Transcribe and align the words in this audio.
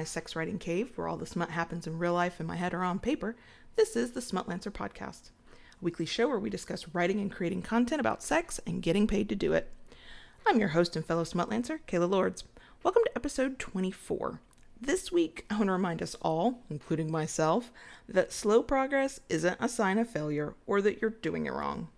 my 0.00 0.04
sex 0.04 0.34
writing 0.34 0.58
cave 0.58 0.92
where 0.94 1.06
all 1.06 1.18
the 1.18 1.26
smut 1.26 1.50
happens 1.50 1.86
in 1.86 1.98
real 1.98 2.14
life 2.14 2.40
in 2.40 2.46
my 2.46 2.56
head 2.56 2.72
or 2.72 2.82
on 2.82 2.98
paper, 2.98 3.36
this 3.76 3.94
is 3.94 4.12
the 4.12 4.20
Smutlancer 4.20 4.72
Podcast, 4.72 5.28
a 5.52 5.84
weekly 5.84 6.06
show 6.06 6.26
where 6.26 6.38
we 6.38 6.48
discuss 6.48 6.94
writing 6.94 7.20
and 7.20 7.30
creating 7.30 7.60
content 7.60 8.00
about 8.00 8.22
sex 8.22 8.58
and 8.66 8.80
getting 8.80 9.06
paid 9.06 9.28
to 9.28 9.34
do 9.34 9.52
it. 9.52 9.70
I'm 10.46 10.58
your 10.58 10.70
host 10.70 10.96
and 10.96 11.04
fellow 11.04 11.24
Smutlancer, 11.24 11.80
Kayla 11.86 12.08
Lords. 12.08 12.44
Welcome 12.82 13.02
to 13.04 13.14
episode 13.14 13.58
24. 13.58 14.40
This 14.80 15.12
week, 15.12 15.44
I 15.50 15.58
want 15.58 15.66
to 15.66 15.72
remind 15.72 16.00
us 16.00 16.16
all, 16.22 16.62
including 16.70 17.12
myself, 17.12 17.70
that 18.08 18.32
slow 18.32 18.62
progress 18.62 19.20
isn't 19.28 19.58
a 19.60 19.68
sign 19.68 19.98
of 19.98 20.08
failure 20.08 20.54
or 20.66 20.80
that 20.80 21.02
you're 21.02 21.10
doing 21.10 21.44
it 21.44 21.52
wrong. 21.52 21.88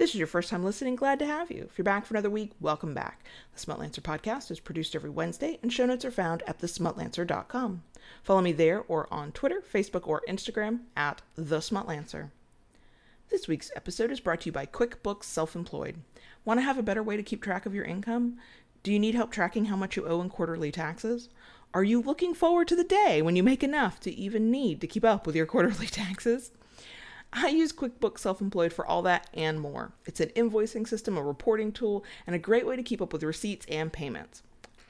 This 0.00 0.14
is 0.14 0.16
your 0.16 0.26
first 0.26 0.48
time 0.48 0.64
listening, 0.64 0.96
glad 0.96 1.18
to 1.18 1.26
have 1.26 1.50
you. 1.50 1.66
If 1.68 1.76
you're 1.76 1.84
back 1.84 2.06
for 2.06 2.14
another 2.14 2.30
week, 2.30 2.52
welcome 2.58 2.94
back. 2.94 3.22
The 3.54 3.60
Smutlancer 3.60 4.00
podcast 4.00 4.50
is 4.50 4.58
produced 4.58 4.94
every 4.94 5.10
Wednesday, 5.10 5.58
and 5.62 5.70
show 5.70 5.84
notes 5.84 6.06
are 6.06 6.10
found 6.10 6.42
at 6.46 6.58
thesmutlancer.com. 6.58 7.82
Follow 8.22 8.40
me 8.40 8.52
there 8.52 8.80
or 8.88 9.12
on 9.12 9.30
Twitter, 9.30 9.60
Facebook, 9.60 10.08
or 10.08 10.22
Instagram 10.26 10.84
at 10.96 11.20
The. 11.36 12.30
This 13.28 13.46
week's 13.46 13.70
episode 13.76 14.10
is 14.10 14.20
brought 14.20 14.40
to 14.40 14.46
you 14.46 14.52
by 14.52 14.64
QuickBooks 14.64 15.24
Self 15.24 15.54
Employed. 15.54 15.96
Want 16.46 16.56
to 16.56 16.64
have 16.64 16.78
a 16.78 16.82
better 16.82 17.02
way 17.02 17.18
to 17.18 17.22
keep 17.22 17.42
track 17.42 17.66
of 17.66 17.74
your 17.74 17.84
income? 17.84 18.38
Do 18.82 18.94
you 18.94 18.98
need 18.98 19.14
help 19.14 19.30
tracking 19.30 19.66
how 19.66 19.76
much 19.76 19.98
you 19.98 20.06
owe 20.06 20.22
in 20.22 20.30
quarterly 20.30 20.72
taxes? 20.72 21.28
Are 21.74 21.84
you 21.84 22.00
looking 22.00 22.32
forward 22.32 22.68
to 22.68 22.76
the 22.76 22.84
day 22.84 23.20
when 23.20 23.36
you 23.36 23.42
make 23.42 23.62
enough 23.62 24.00
to 24.00 24.10
even 24.10 24.50
need 24.50 24.80
to 24.80 24.86
keep 24.86 25.04
up 25.04 25.26
with 25.26 25.36
your 25.36 25.44
quarterly 25.52 25.88
taxes? 25.88 26.52
I 27.32 27.48
use 27.48 27.72
QuickBooks 27.72 28.18
Self 28.18 28.40
Employed 28.40 28.72
for 28.72 28.84
all 28.84 29.02
that 29.02 29.28
and 29.34 29.60
more. 29.60 29.92
It's 30.04 30.20
an 30.20 30.30
invoicing 30.30 30.86
system, 30.86 31.16
a 31.16 31.22
reporting 31.22 31.70
tool, 31.70 32.04
and 32.26 32.34
a 32.34 32.40
great 32.40 32.66
way 32.66 32.76
to 32.76 32.82
keep 32.82 33.00
up 33.00 33.12
with 33.12 33.22
receipts 33.22 33.66
and 33.68 33.92
payments. 33.92 34.42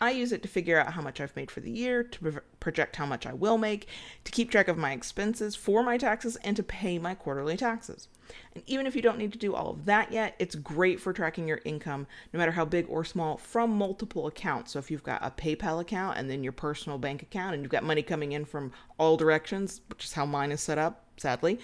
I 0.03 0.13
use 0.13 0.33
it 0.33 0.41
to 0.43 0.49
figure 0.49 0.81
out 0.81 0.95
how 0.95 1.03
much 1.03 1.21
I've 1.21 1.37
made 1.37 1.51
for 1.51 1.61
the 1.61 1.71
year, 1.71 2.03
to 2.03 2.41
project 2.59 2.97
how 2.97 3.05
much 3.05 3.27
I 3.27 3.35
will 3.35 3.59
make, 3.59 3.87
to 4.25 4.33
keep 4.33 4.51
track 4.51 4.69
of 4.69 4.79
my 4.79 4.93
expenses 4.93 5.55
for 5.55 5.83
my 5.83 5.99
taxes, 5.99 6.37
and 6.37 6.57
to 6.57 6.63
pay 6.63 6.99
my 6.99 7.15
quarterly 7.15 7.59
taxes. 7.59 8.09
And 8.55 8.65
even 8.67 8.87
if 8.87 8.97
you 8.97 9.03
don't 9.03 9.19
need 9.19 9.33
to 9.33 9.39
do 9.39 9.55
all 9.55 9.73
of 9.73 9.85
that 9.85 10.11
yet, 10.11 10.37
it's 10.39 10.55
great 10.55 11.01
for 11.01 11.13
tracking 11.13 11.47
your 11.47 11.61
income, 11.67 12.07
no 12.33 12.39
matter 12.39 12.53
how 12.53 12.65
big 12.65 12.87
or 12.89 13.05
small, 13.05 13.37
from 13.37 13.77
multiple 13.77 14.27
accounts. 14.27 14.73
So 14.73 14.79
if 14.79 14.91
you've 14.91 15.03
got 15.03 15.23
a 15.23 15.33
PayPal 15.33 15.83
account 15.83 16.17
and 16.17 16.31
then 16.31 16.43
your 16.43 16.53
personal 16.53 16.97
bank 16.97 17.21
account, 17.21 17.53
and 17.53 17.63
you've 17.63 17.73
got 17.73 17.85
money 17.85 18.03
coming 18.03 18.33
in 18.33 18.47
from 18.47 18.73
all 18.99 19.19
directions, 19.19 19.83
which 19.91 20.07
is 20.07 20.15
how 20.15 20.25
mine 20.25 20.51
is 20.51 20.63
set 20.63 20.79
up, 20.79 21.05
sadly, 21.19 21.59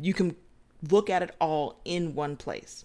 you 0.00 0.14
can 0.14 0.36
look 0.88 1.10
at 1.10 1.22
it 1.22 1.34
all 1.40 1.80
in 1.84 2.14
one 2.14 2.36
place. 2.36 2.84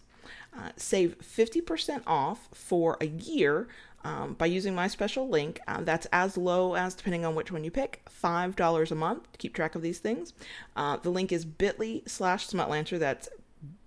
Uh, 0.58 0.70
save 0.76 1.18
50% 1.20 2.04
off 2.06 2.48
for 2.54 2.98
a 3.02 3.08
year 3.08 3.68
um, 4.04 4.34
by 4.34 4.46
using 4.46 4.76
my 4.76 4.88
special 4.88 5.28
link. 5.28 5.59
Uh, 5.68 5.81
that's 5.81 6.08
as 6.12 6.38
low 6.38 6.76
as, 6.76 6.94
depending 6.94 7.26
on 7.26 7.36
which 7.36 7.52
one 7.52 7.64
you 7.64 7.72
pick, 7.72 8.06
$5 8.24 8.92
a 8.92 8.96
month 8.96 9.31
to 9.31 9.38
keep 9.38 9.54
track 9.54 9.76
of 9.76 9.81
these 9.81 10.00
things. 10.00 10.34
Uh, 10.76 10.98
the 10.98 11.09
link 11.09 11.31
is 11.31 11.46
bit.ly 11.46 12.02
slash 12.06 12.48
smutlancer. 12.48 13.00
That's 13.00 13.30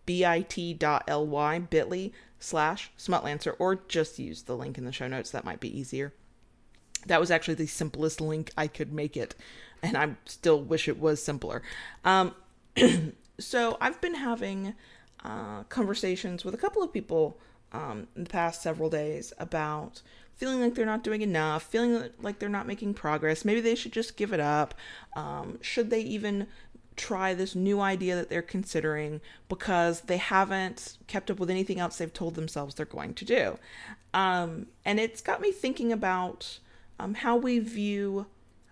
bit.ly, 0.06 1.58
bit.ly 1.58 2.10
slash 2.38 2.90
smutlancer, 2.98 3.54
or 3.58 3.76
just 3.88 4.18
use 4.18 4.42
the 4.42 4.56
link 4.56 4.78
in 4.78 4.84
the 4.84 4.92
show 4.92 5.08
notes. 5.08 5.30
That 5.30 5.44
might 5.44 5.60
be 5.60 5.78
easier. 5.78 6.12
That 7.06 7.20
was 7.20 7.30
actually 7.30 7.54
the 7.54 7.66
simplest 7.66 8.20
link 8.20 8.50
I 8.56 8.66
could 8.66 8.92
make 8.92 9.16
it, 9.16 9.34
and 9.82 9.96
I 9.96 10.16
still 10.24 10.60
wish 10.60 10.88
it 10.88 10.98
was 10.98 11.22
simpler. 11.22 11.62
Um, 12.04 12.34
so 13.38 13.76
I've 13.80 14.00
been 14.00 14.14
having 14.14 14.74
uh, 15.24 15.64
conversations 15.64 16.44
with 16.44 16.54
a 16.54 16.58
couple 16.58 16.82
of 16.82 16.92
people 16.92 17.38
um, 17.72 18.06
in 18.16 18.24
the 18.24 18.30
past 18.30 18.62
several 18.62 18.90
days 18.90 19.32
about 19.38 20.02
feeling 20.36 20.60
like 20.60 20.74
they're 20.74 20.86
not 20.86 21.02
doing 21.02 21.22
enough, 21.22 21.62
feeling 21.62 22.10
like 22.20 22.38
they're 22.38 22.48
not 22.48 22.66
making 22.66 22.94
progress. 22.94 23.44
Maybe 23.44 23.60
they 23.60 23.74
should 23.74 23.92
just 23.92 24.16
give 24.16 24.32
it 24.32 24.40
up. 24.40 24.74
Um, 25.14 25.58
should 25.62 25.90
they 25.90 26.00
even 26.00 26.46
try 26.94 27.34
this 27.34 27.54
new 27.54 27.80
idea 27.80 28.14
that 28.16 28.30
they're 28.30 28.42
considering 28.42 29.20
because 29.48 30.02
they 30.02 30.16
haven't 30.16 30.96
kept 31.06 31.30
up 31.30 31.38
with 31.38 31.50
anything 31.50 31.78
else 31.78 31.98
they've 31.98 32.12
told 32.12 32.34
themselves 32.34 32.74
they're 32.74 32.86
going 32.86 33.14
to 33.14 33.24
do? 33.24 33.58
Um, 34.12 34.66
and 34.84 35.00
it's 35.00 35.22
got 35.22 35.40
me 35.40 35.52
thinking 35.52 35.92
about 35.92 36.58
um, 36.98 37.14
how 37.14 37.36
we 37.36 37.58
view 37.58 38.26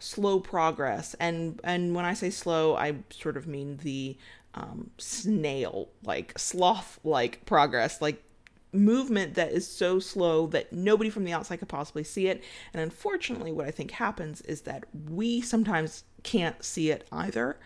slow 0.04 0.38
progress 0.38 1.15
and 1.20 1.60
and 1.65 1.94
when 1.94 2.04
i 2.04 2.15
say 2.15 2.31
slow 2.31 2.76
i 2.76 2.94
sort 3.10 3.37
of 3.37 3.47
mean 3.47 3.78
the 3.82 4.16
um, 4.54 4.91
snail 4.98 5.88
like 6.04 6.38
sloth 6.38 7.00
like 7.03 7.44
progress 7.44 8.00
like 8.00 8.22
movement 8.75 9.34
that 9.34 9.53
is 9.53 9.66
so 9.66 9.98
slow 9.98 10.47
that 10.48 10.72
nobody 10.72 11.09
from 11.09 11.25
the 11.25 11.32
outside 11.32 11.56
could 11.56 11.69
possibly 11.69 12.04
see 12.04 12.26
it. 12.26 12.43
And 12.72 12.82
unfortunately, 12.82 13.53
what 13.53 13.66
I 13.66 13.70
think 13.70 13.93
happens 13.93 14.41
is 14.43 14.62
that 14.62 14.84
we 15.10 15.41
sometimes 15.41 16.04
can't 16.22 16.62
see 16.62 16.91
it 16.91 17.06
either. 17.12 17.56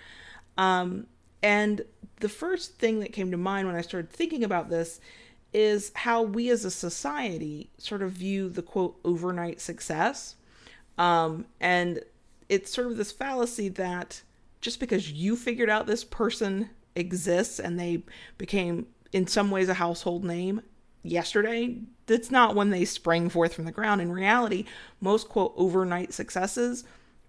Um, 0.56 1.06
and 1.42 1.82
the 2.20 2.28
first 2.28 2.78
thing 2.78 3.00
that 3.00 3.12
came 3.12 3.30
to 3.30 3.36
mind 3.36 3.66
when 3.66 3.76
I 3.76 3.80
started 3.80 4.10
thinking 4.10 4.44
about 4.44 4.68
this 4.68 5.00
is 5.52 5.92
how 5.94 6.22
we 6.22 6.50
as 6.50 6.64
a 6.64 6.70
society 6.70 7.70
sort 7.78 8.02
of 8.02 8.12
view 8.12 8.50
the 8.50 8.62
quote 8.62 8.98
overnight 9.04 9.60
success. 9.60 10.34
Um, 10.98 11.46
and 11.60 12.00
it's 12.48 12.72
sort 12.72 12.86
of 12.86 12.96
this 12.96 13.12
fallacy 13.12 13.68
that 13.68 14.22
just 14.60 14.80
because 14.80 15.12
you 15.12 15.36
figured 15.36 15.70
out 15.70 15.86
this 15.86 16.04
person 16.04 16.70
exists 16.96 17.60
and 17.60 17.78
they 17.78 18.02
became 18.36 18.86
in 19.12 19.26
some 19.26 19.50
ways 19.50 19.68
a 19.68 19.74
household 19.74 20.24
name 20.24 20.62
yesterday. 21.02 21.78
That's 22.06 22.30
not 22.30 22.54
when 22.54 22.70
they 22.70 22.84
sprang 22.84 23.28
forth 23.28 23.54
from 23.54 23.64
the 23.64 23.72
ground. 23.72 24.00
In 24.00 24.10
reality, 24.10 24.64
most 25.00 25.28
quote 25.28 25.54
overnight 25.56 26.12
successes 26.12 26.84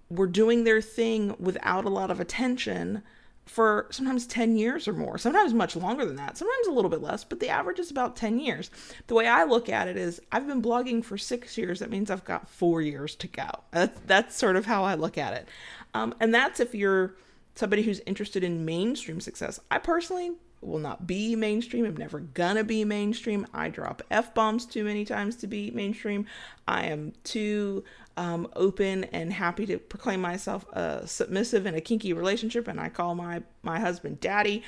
were 0.09 0.28
doing 0.28 0.63
their 0.63 0.81
thing 0.81 1.36
without 1.40 1.86
a 1.86 1.90
lot 1.90 2.12
of 2.12 2.19
attention 2.19 3.03
for 3.50 3.88
sometimes 3.90 4.28
10 4.28 4.56
years 4.56 4.88
or 4.88 4.94
more, 4.94 5.18
sometimes 5.18 5.54
much 5.56 5.76
longer 5.76 6.06
than 6.06 6.16
that, 6.16 6.38
sometimes 6.38 6.68
a 6.68 6.72
little 6.72 6.90
bit 6.90 7.02
less, 7.02 7.24
but 7.24 7.40
the 7.40 7.50
average 7.50 7.80
is 7.80 7.90
about 7.90 8.16
10 8.16 8.40
years. 8.40 8.70
The 9.08 9.16
way 9.16 9.28
I 9.28 9.44
look 9.44 9.70
at 9.70 9.88
it 9.88 9.98
is 9.98 10.22
I've 10.32 10.46
been 10.46 10.62
blogging 10.62 11.04
for 11.04 11.18
six 11.18 11.58
years. 11.58 11.80
That 11.80 11.90
means 11.90 12.12
I've 12.12 12.24
got 12.24 12.48
four 12.48 12.82
years 12.84 13.16
to 13.16 13.28
go. 13.28 13.50
That's, 13.72 14.00
that's 14.06 14.36
sort 14.36 14.56
of 14.56 14.68
how 14.68 14.84
I 14.84 14.94
look 14.94 15.18
at 15.18 15.34
it. 15.34 15.50
Um, 15.96 16.14
and 16.20 16.34
that's 16.34 16.60
if 16.60 16.76
you're 16.76 17.16
somebody 17.56 17.82
who's 17.82 18.00
interested 18.02 18.44
in 18.44 18.66
mainstream 18.66 19.20
success. 19.20 19.60
I 19.72 19.80
personally 19.80 20.31
will 20.62 20.80
not 20.80 21.08
be 21.08 21.36
mainstream. 21.36 21.86
I'm 21.86 21.98
never 21.98 22.20
gonna 22.20 22.64
be 22.64 22.86
mainstream. 22.86 23.48
I 23.52 23.70
drop 23.70 24.04
F 24.12 24.34
bombs 24.36 24.66
too 24.66 24.84
many 24.84 25.06
times 25.06 25.36
to 25.38 25.48
be 25.48 25.72
mainstream. 25.72 26.28
I 26.68 26.86
am 26.86 27.14
too 27.24 27.84
um, 28.19 28.50
open 28.53 29.06
and 29.06 29.31
happy 29.31 29.66
to 29.66 29.78
proclaim 29.78 30.19
myself 30.19 30.66
a 30.74 31.07
submissive 31.07 31.66
in 31.66 31.74
a 31.74 31.80
kinky 31.80 32.12
relationship, 32.12 32.68
and 32.68 32.78
I 32.78 32.90
call 32.90 33.16
my 33.16 33.44
my 33.63 33.80
husband 33.80 34.19
daddy. 34.19 34.62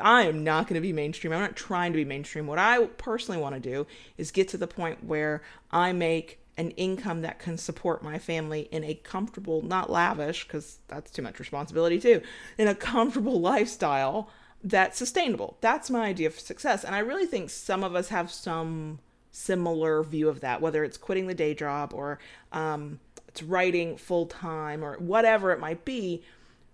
I 0.00 0.22
am 0.22 0.44
not 0.44 0.68
going 0.68 0.76
to 0.76 0.80
be 0.80 0.92
mainstream. 0.92 1.32
I'm 1.32 1.40
not 1.40 1.56
trying 1.56 1.92
to 1.92 1.96
be 1.96 2.04
mainstream. 2.04 2.46
What 2.46 2.60
I 2.60 2.84
personally 2.98 3.40
want 3.40 3.56
to 3.56 3.60
do 3.60 3.88
is 4.16 4.30
get 4.30 4.46
to 4.50 4.56
the 4.56 4.68
point 4.68 5.02
where 5.02 5.42
I 5.72 5.92
make 5.92 6.38
an 6.56 6.70
income 6.72 7.22
that 7.22 7.40
can 7.40 7.58
support 7.58 8.04
my 8.04 8.20
family 8.20 8.68
in 8.70 8.84
a 8.84 8.94
comfortable, 8.94 9.62
not 9.62 9.90
lavish, 9.90 10.44
because 10.44 10.78
that's 10.86 11.10
too 11.10 11.22
much 11.22 11.40
responsibility 11.40 11.98
too, 11.98 12.22
in 12.56 12.68
a 12.68 12.74
comfortable 12.74 13.40
lifestyle 13.40 14.30
that's 14.62 14.96
sustainable. 14.96 15.58
That's 15.60 15.90
my 15.90 16.04
idea 16.04 16.28
of 16.28 16.38
success. 16.38 16.84
And 16.84 16.94
I 16.94 17.00
really 17.00 17.26
think 17.26 17.50
some 17.50 17.82
of 17.82 17.96
us 17.96 18.10
have 18.10 18.30
some 18.30 19.00
similar 19.32 20.04
view 20.04 20.28
of 20.28 20.40
that, 20.40 20.60
whether 20.60 20.84
it's 20.84 20.98
quitting 20.98 21.26
the 21.26 21.34
day 21.34 21.54
job 21.54 21.92
or 21.92 22.18
um, 22.52 23.00
it's 23.26 23.42
writing 23.42 23.96
full 23.96 24.26
time 24.26 24.84
or 24.84 24.96
whatever 24.98 25.50
it 25.50 25.58
might 25.58 25.84
be. 25.84 26.22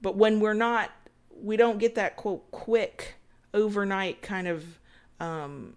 But 0.03 0.17
when 0.17 0.41
we're 0.41 0.55
not, 0.55 0.91
we 1.41 1.57
don't 1.57 1.79
get 1.79 1.95
that 1.95 2.17
quote, 2.17 2.51
quick, 2.51 3.15
overnight 3.55 4.23
kind 4.23 4.49
of 4.49 4.81
um, 5.21 5.75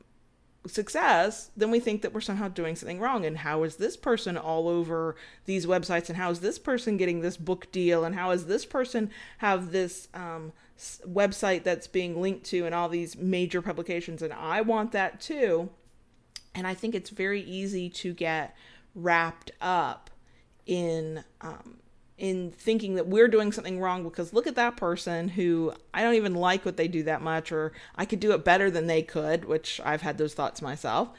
success, 0.68 1.52
then 1.56 1.72
we 1.72 1.80
think 1.80 2.02
that 2.02 2.14
we're 2.14 2.22
somehow 2.22 2.48
doing 2.48 2.76
something 2.76 3.00
wrong. 3.00 3.26
And 3.26 3.38
how 3.38 3.64
is 3.64 3.76
this 3.76 3.96
person 3.96 4.38
all 4.38 4.68
over 4.68 5.16
these 5.46 5.66
websites? 5.66 6.10
And 6.10 6.18
how 6.18 6.32
is 6.32 6.40
this 6.40 6.60
person 6.60 6.98
getting 6.98 7.22
this 7.22 7.38
book 7.38 7.72
deal? 7.72 8.04
And 8.04 8.16
how 8.16 8.32
is 8.32 8.46
this 8.46 8.66
person 8.66 9.12
have 9.40 9.72
this 9.72 10.08
um, 10.14 10.52
website 11.08 11.64
that's 11.64 11.88
being 11.88 12.20
linked 12.22 12.46
to 12.48 12.66
and 12.66 12.76
all 12.76 12.90
these 12.90 13.16
major 13.16 13.62
publications? 13.62 14.22
And 14.22 14.34
I 14.34 14.62
want 14.62 14.92
that 14.92 15.22
too. 15.22 15.70
And 16.54 16.68
I 16.68 16.74
think 16.74 16.96
it's 16.96 17.10
very 17.10 17.42
easy 17.42 17.90
to 17.90 18.14
get 18.14 18.56
wrapped 18.94 19.52
up 19.62 20.10
in 20.66 21.24
um, 21.40 21.78
in 22.22 22.52
thinking 22.52 22.94
that 22.96 23.08
we're 23.08 23.28
doing 23.28 23.52
something 23.52 23.80
wrong 23.80 24.04
because 24.04 24.32
look 24.32 24.46
at 24.46 24.54
that 24.54 24.78
person 24.78 25.28
who 25.28 25.74
I 25.92 26.04
don't 26.04 26.14
even 26.14 26.36
like 26.36 26.64
what 26.64 26.78
they 26.78 26.88
do 26.88 27.02
that 27.04 27.24
much, 27.24 27.52
or 27.52 27.74
I 27.96 28.06
could 28.06 28.20
do 28.20 28.32
it 28.34 28.46
better 28.46 28.70
than 28.70 28.86
they 28.86 29.02
could, 29.02 29.46
which 29.46 29.82
I've 29.84 30.04
had 30.04 30.20
those 30.20 30.36
thoughts 30.36 30.62
myself. 30.62 31.10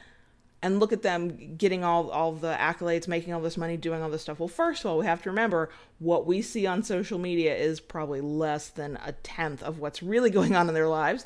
And 0.61 0.79
look 0.79 0.93
at 0.93 1.01
them 1.01 1.57
getting 1.57 1.83
all, 1.83 2.09
all 2.09 2.31
the 2.31 2.55
accolades, 2.57 3.05
making 3.05 3.33
all 3.33 3.41
this 3.41 3.57
money, 3.57 3.75
doing 3.75 4.01
all 4.01 4.09
this 4.09 4.21
stuff. 4.21 4.39
Well, 4.39 4.47
first 4.47 4.85
of 4.85 4.91
all, 4.91 4.97
we 4.99 5.05
have 5.05 5.21
to 5.23 5.29
remember 5.29 5.69
what 5.99 6.25
we 6.25 6.41
see 6.41 6.65
on 6.65 6.83
social 6.83 7.19
media 7.19 7.53
is 7.53 7.81
probably 7.81 8.21
less 8.21 8.69
than 8.69 8.97
a 9.03 9.11
tenth 9.11 9.61
of 9.61 9.79
what's 9.79 10.01
really 10.01 10.29
going 10.29 10.55
on 10.55 10.69
in 10.69 10.73
their 10.73 10.87
lives. 10.87 11.25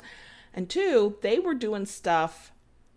And 0.52 0.68
two, 0.68 1.18
they 1.22 1.38
were 1.38 1.54
doing 1.54 1.86
stuff 1.86 2.50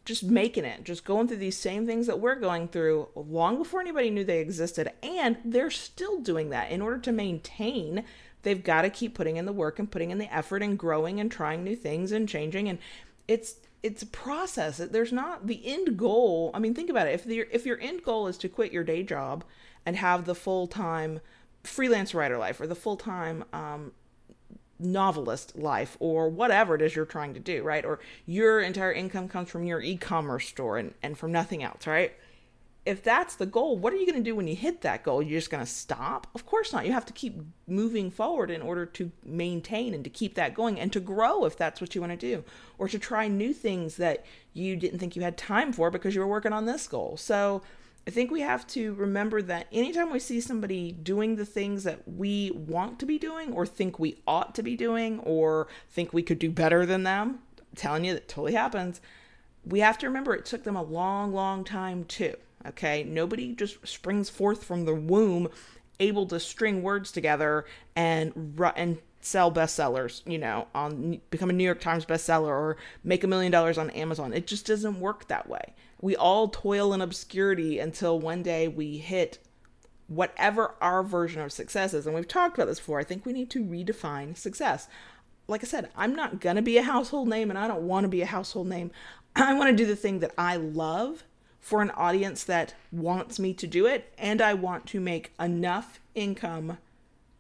just 0.04 0.24
making 0.24 0.66
it, 0.66 0.84
just 0.84 1.06
going 1.06 1.28
through 1.28 1.38
these 1.38 1.58
same 1.58 1.86
things 1.86 2.08
that 2.08 2.20
we're 2.20 2.36
going 2.36 2.68
through 2.68 3.10
long 3.16 3.58
before 3.58 3.82
anybody 3.82 4.10
knew 4.10 4.24
they 4.24 4.40
existed. 4.40 4.92
And 5.04 5.38
they're 5.46 5.70
still 5.70 6.20
doing 6.20 6.50
that 6.50 6.72
in 6.72 6.82
order 6.82 6.98
to 7.00 7.12
maintain. 7.12 8.04
They've 8.44 8.64
got 8.64 8.82
to 8.82 8.90
keep 8.90 9.14
putting 9.14 9.38
in 9.38 9.46
the 9.46 9.54
work 9.54 9.78
and 9.78 9.92
putting 9.92 10.12
in 10.12 10.18
the 10.18 10.34
effort 10.34 10.64
and 10.64 10.78
growing 10.78 11.20
and 11.20 11.32
trying 11.32 11.64
new 11.64 11.76
things 11.76 12.12
and 12.12 12.28
changing. 12.28 12.68
And 12.68 12.80
it's 13.28 13.56
it's 13.84 14.04
a 14.04 14.08
process. 14.08 14.78
There's 14.78 15.12
not 15.12 15.48
the 15.48 15.66
end 15.66 15.98
goal. 15.98 16.52
I 16.54 16.60
mean, 16.60 16.74
think 16.74 16.90
about 16.90 17.08
it. 17.08 17.14
If 17.14 17.26
your 17.26 17.48
if 17.52 17.66
your 17.66 17.80
end 17.80 18.04
goal 18.04 18.28
is 18.28 18.38
to 18.40 18.50
quit 18.50 18.72
your 18.72 18.84
day 18.84 19.04
job 19.04 19.44
and 19.86 19.96
have 19.96 20.26
the 20.26 20.36
full 20.36 20.68
time 20.68 21.20
freelance 21.64 22.14
writer 22.16 22.38
life 22.38 22.60
or 22.60 22.68
the 22.68 22.76
full 22.76 22.98
time 22.98 23.44
um, 23.54 23.92
novelist 24.82 25.58
life 25.58 25.98
or 26.00 26.30
whatever 26.30 26.76
it 26.76 26.82
is 26.82 26.96
you're 26.96 27.06
trying 27.06 27.34
to 27.34 27.40
do, 27.40 27.64
right? 27.64 27.86
Or 27.86 28.00
your 28.26 28.62
entire 28.62 28.92
income 28.92 29.28
comes 29.28 29.50
from 29.50 29.64
your 29.64 29.82
e 29.82 29.98
commerce 29.98 30.48
store 30.48 30.78
and, 30.78 30.94
and 31.02 31.18
from 31.18 31.32
nothing 31.32 31.64
else, 31.64 31.88
right? 31.88 32.14
If 32.84 33.04
that's 33.04 33.36
the 33.36 33.46
goal, 33.46 33.78
what 33.78 33.94
are 33.94 33.98
you 33.98 34.08
going 34.08 34.18
to 34.18 34.28
do 34.28 34.36
when 34.36 34.48
you 34.48 34.56
hit 34.56 34.82
that 34.82 35.04
goal? 35.04 35.22
You're 35.22 35.40
just 35.40 35.52
going 35.52 35.64
to 35.64 35.70
stop? 35.70 36.26
Of 36.34 36.48
course 36.48 36.74
not. 36.74 36.88
You 36.88 36.94
have 36.94 37.06
to 37.06 37.14
keep 37.14 37.40
moving 37.68 38.10
forward 38.10 38.50
in 38.50 38.64
order 38.64 38.88
to 38.88 39.12
maintain 39.24 39.94
and 39.94 40.04
to 40.04 40.10
keep 40.10 40.34
that 40.34 40.56
going 40.56 40.80
and 40.80 40.92
to 40.94 41.00
grow 41.00 41.46
if 41.46 41.56
that's 41.56 41.80
what 41.80 41.94
you 41.94 42.02
want 42.02 42.12
to 42.12 42.18
do, 42.18 42.44
or 42.80 42.88
to 42.88 42.98
try 42.98 43.28
new 43.28 43.54
things 43.54 43.98
that 43.98 44.26
you 44.54 44.76
didn't 44.76 44.98
think 44.98 45.16
you 45.16 45.22
had 45.22 45.38
time 45.38 45.72
for 45.72 45.92
because 45.92 46.16
you 46.16 46.22
were 46.22 46.28
working 46.28 46.54
on 46.54 46.66
this 46.66 46.88
goal. 46.88 47.18
So, 47.18 47.62
I 48.08 48.10
think 48.10 48.32
we 48.32 48.42
have 48.42 48.66
to 48.68 48.94
remember 48.96 49.42
that 49.44 49.68
anytime 49.72 50.12
we 50.12 50.20
see 50.20 50.42
somebody 50.42 50.92
doing 50.92 51.36
the 51.36 51.46
things 51.46 51.84
that 51.84 52.08
we 52.08 52.50
want 52.52 53.00
to 53.00 53.06
be 53.06 53.20
doing 53.20 53.54
or 53.54 53.66
think 53.66 54.00
we 54.00 54.22
ought 54.26 54.56
to 54.56 54.64
be 54.64 54.76
doing 54.76 55.20
or 55.20 55.68
think 55.90 56.12
we 56.12 56.24
could 56.24 56.40
do 56.40 56.50
better 56.50 56.86
than 56.86 57.04
them, 57.04 57.40
I'm 57.60 57.66
telling 57.76 58.06
you 58.06 58.14
that 58.14 58.28
totally 58.28 58.54
happens. 58.54 59.02
We 59.64 59.82
have 59.82 60.00
to 60.00 60.08
remember 60.08 60.34
it 60.34 60.46
took 60.46 60.64
them 60.64 60.76
a 60.76 60.82
long, 60.82 61.32
long 61.32 61.64
time 61.64 62.06
too. 62.06 62.36
Okay. 62.66 63.04
Nobody 63.04 63.54
just 63.54 63.88
springs 63.88 64.30
forth 64.30 64.64
from 64.64 64.86
the 64.86 64.96
womb 64.96 65.50
able 66.00 66.26
to 66.26 66.40
string 66.40 66.82
words 66.82 67.12
together 67.12 67.66
and 67.96 68.60
and 68.76 68.98
sell 69.24 69.52
bestsellers, 69.52 70.24
you 70.26 70.40
know, 70.40 70.68
on 70.74 71.22
become 71.30 71.52
a 71.52 71.54
New 71.54 71.64
York 71.64 71.80
Times 71.80 72.06
bestseller 72.06 72.48
or 72.48 72.78
make 73.04 73.24
a 73.24 73.28
million 73.28 73.52
dollars 73.52 73.78
on 73.78 73.92
Amazon. 73.92 74.34
It 74.34 74.48
just 74.48 74.66
doesn't 74.66 75.00
work 75.00 75.28
that 75.28 75.48
way 75.48 75.76
we 76.02 76.16
all 76.16 76.48
toil 76.48 76.94
in 76.94 77.02
obscurity 77.02 77.80
until 77.80 78.20
one 78.20 78.44
day 78.44 78.68
we 78.68 78.98
hit 78.98 79.38
whatever 80.08 80.76
our 80.82 81.04
version 81.04 81.42
of 81.42 81.52
success 81.52 81.94
is. 81.94 82.06
And 82.06 82.16
we've 82.16 82.28
talked 82.28 82.58
about 82.58 82.68
this 82.68 82.80
before. 82.80 83.00
I 83.00 83.04
think 83.04 83.26
we 83.26 83.34
need 83.34 83.50
to 83.52 83.64
redefine 83.64 84.36
success. 84.36 84.88
Like 85.48 85.64
I 85.64 85.68
said, 85.68 85.90
I'm 85.96 86.16
not 86.16 86.42
going 86.42 86.58
to 86.58 86.62
be 86.62 86.78
a 86.78 86.84
household 86.84 87.30
name 87.30 87.50
and 87.50 87.58
I 87.58 87.68
don't 87.68 87.84
want 87.84 88.04
to 88.04 88.10
be 88.10 88.22
a 88.22 88.26
household 88.26 88.68
name. 88.68 88.92
I 89.36 89.54
want 89.54 89.70
to 89.70 89.84
do 89.84 89.88
the 89.88 89.96
thing 89.96 90.20
that 90.20 90.34
I 90.38 90.58
love 90.58 91.24
for 91.60 91.82
an 91.82 91.92
audience 91.92 92.44
that 92.46 92.74
wants 92.92 93.40
me 93.40 93.54
to 93.54 93.68
do 93.68 93.86
it. 93.86 94.12
And 94.18 94.42
I 94.42 94.54
want 94.54 94.88
to 94.88 95.00
make 95.00 95.32
enough 95.40 96.00
income 96.16 96.78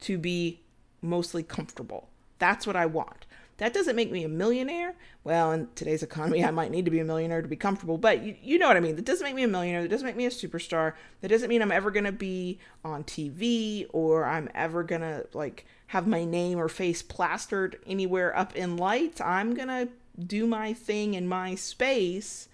to 0.01 0.17
be 0.17 0.61
mostly 1.01 1.43
comfortable. 1.43 2.09
That's 2.39 2.65
what 2.65 2.75
I 2.75 2.85
want. 2.85 3.25
That 3.61 3.75
doesn't 3.75 3.95
make 3.95 4.11
me 4.11 4.23
a 4.23 4.27
millionaire. 4.27 4.95
Well, 5.23 5.51
in 5.51 5.67
today's 5.75 6.01
economy, 6.01 6.43
I 6.43 6.49
might 6.49 6.71
need 6.71 6.85
to 6.85 6.89
be 6.89 6.97
a 6.97 7.05
millionaire 7.05 7.43
to 7.43 7.47
be 7.47 7.55
comfortable, 7.55 7.99
but 7.99 8.23
you, 8.23 8.35
you 8.41 8.57
know 8.57 8.67
what 8.67 8.75
I 8.75 8.79
mean. 8.79 8.95
That 8.95 9.05
doesn't 9.05 9.23
make 9.23 9.35
me 9.35 9.43
a 9.43 9.47
millionaire. 9.47 9.83
That 9.83 9.89
doesn't 9.89 10.07
make 10.07 10.15
me 10.15 10.25
a 10.25 10.31
superstar. 10.31 10.93
That 11.21 11.27
doesn't 11.27 11.47
mean 11.47 11.61
I'm 11.61 11.71
ever 11.71 11.91
going 11.91 12.05
to 12.05 12.11
be 12.11 12.57
on 12.83 13.03
TV 13.03 13.85
or 13.93 14.25
I'm 14.25 14.49
ever 14.55 14.81
going 14.81 15.01
to 15.01 15.27
like 15.33 15.67
have 15.87 16.07
my 16.07 16.25
name 16.25 16.57
or 16.57 16.69
face 16.69 17.03
plastered 17.03 17.77
anywhere 17.85 18.35
up 18.35 18.55
in 18.55 18.77
lights. 18.77 19.21
I'm 19.21 19.53
going 19.53 19.67
to 19.67 19.89
do 20.19 20.47
my 20.47 20.73
thing 20.73 21.13
in 21.13 21.27
my 21.27 21.53
space 21.53 22.49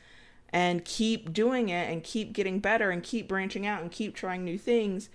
and 0.50 0.83
keep 0.83 1.31
doing 1.31 1.69
it 1.69 1.89
and 1.89 2.04
keep 2.04 2.33
getting 2.33 2.59
better 2.59 2.92
and 2.92 3.01
keep 3.01 3.30
branching 3.30 3.65
out 3.65 3.81
and 3.81 3.94
keep 3.94 4.13
trying 4.13 4.44
new 4.44 4.57
things 4.57 5.07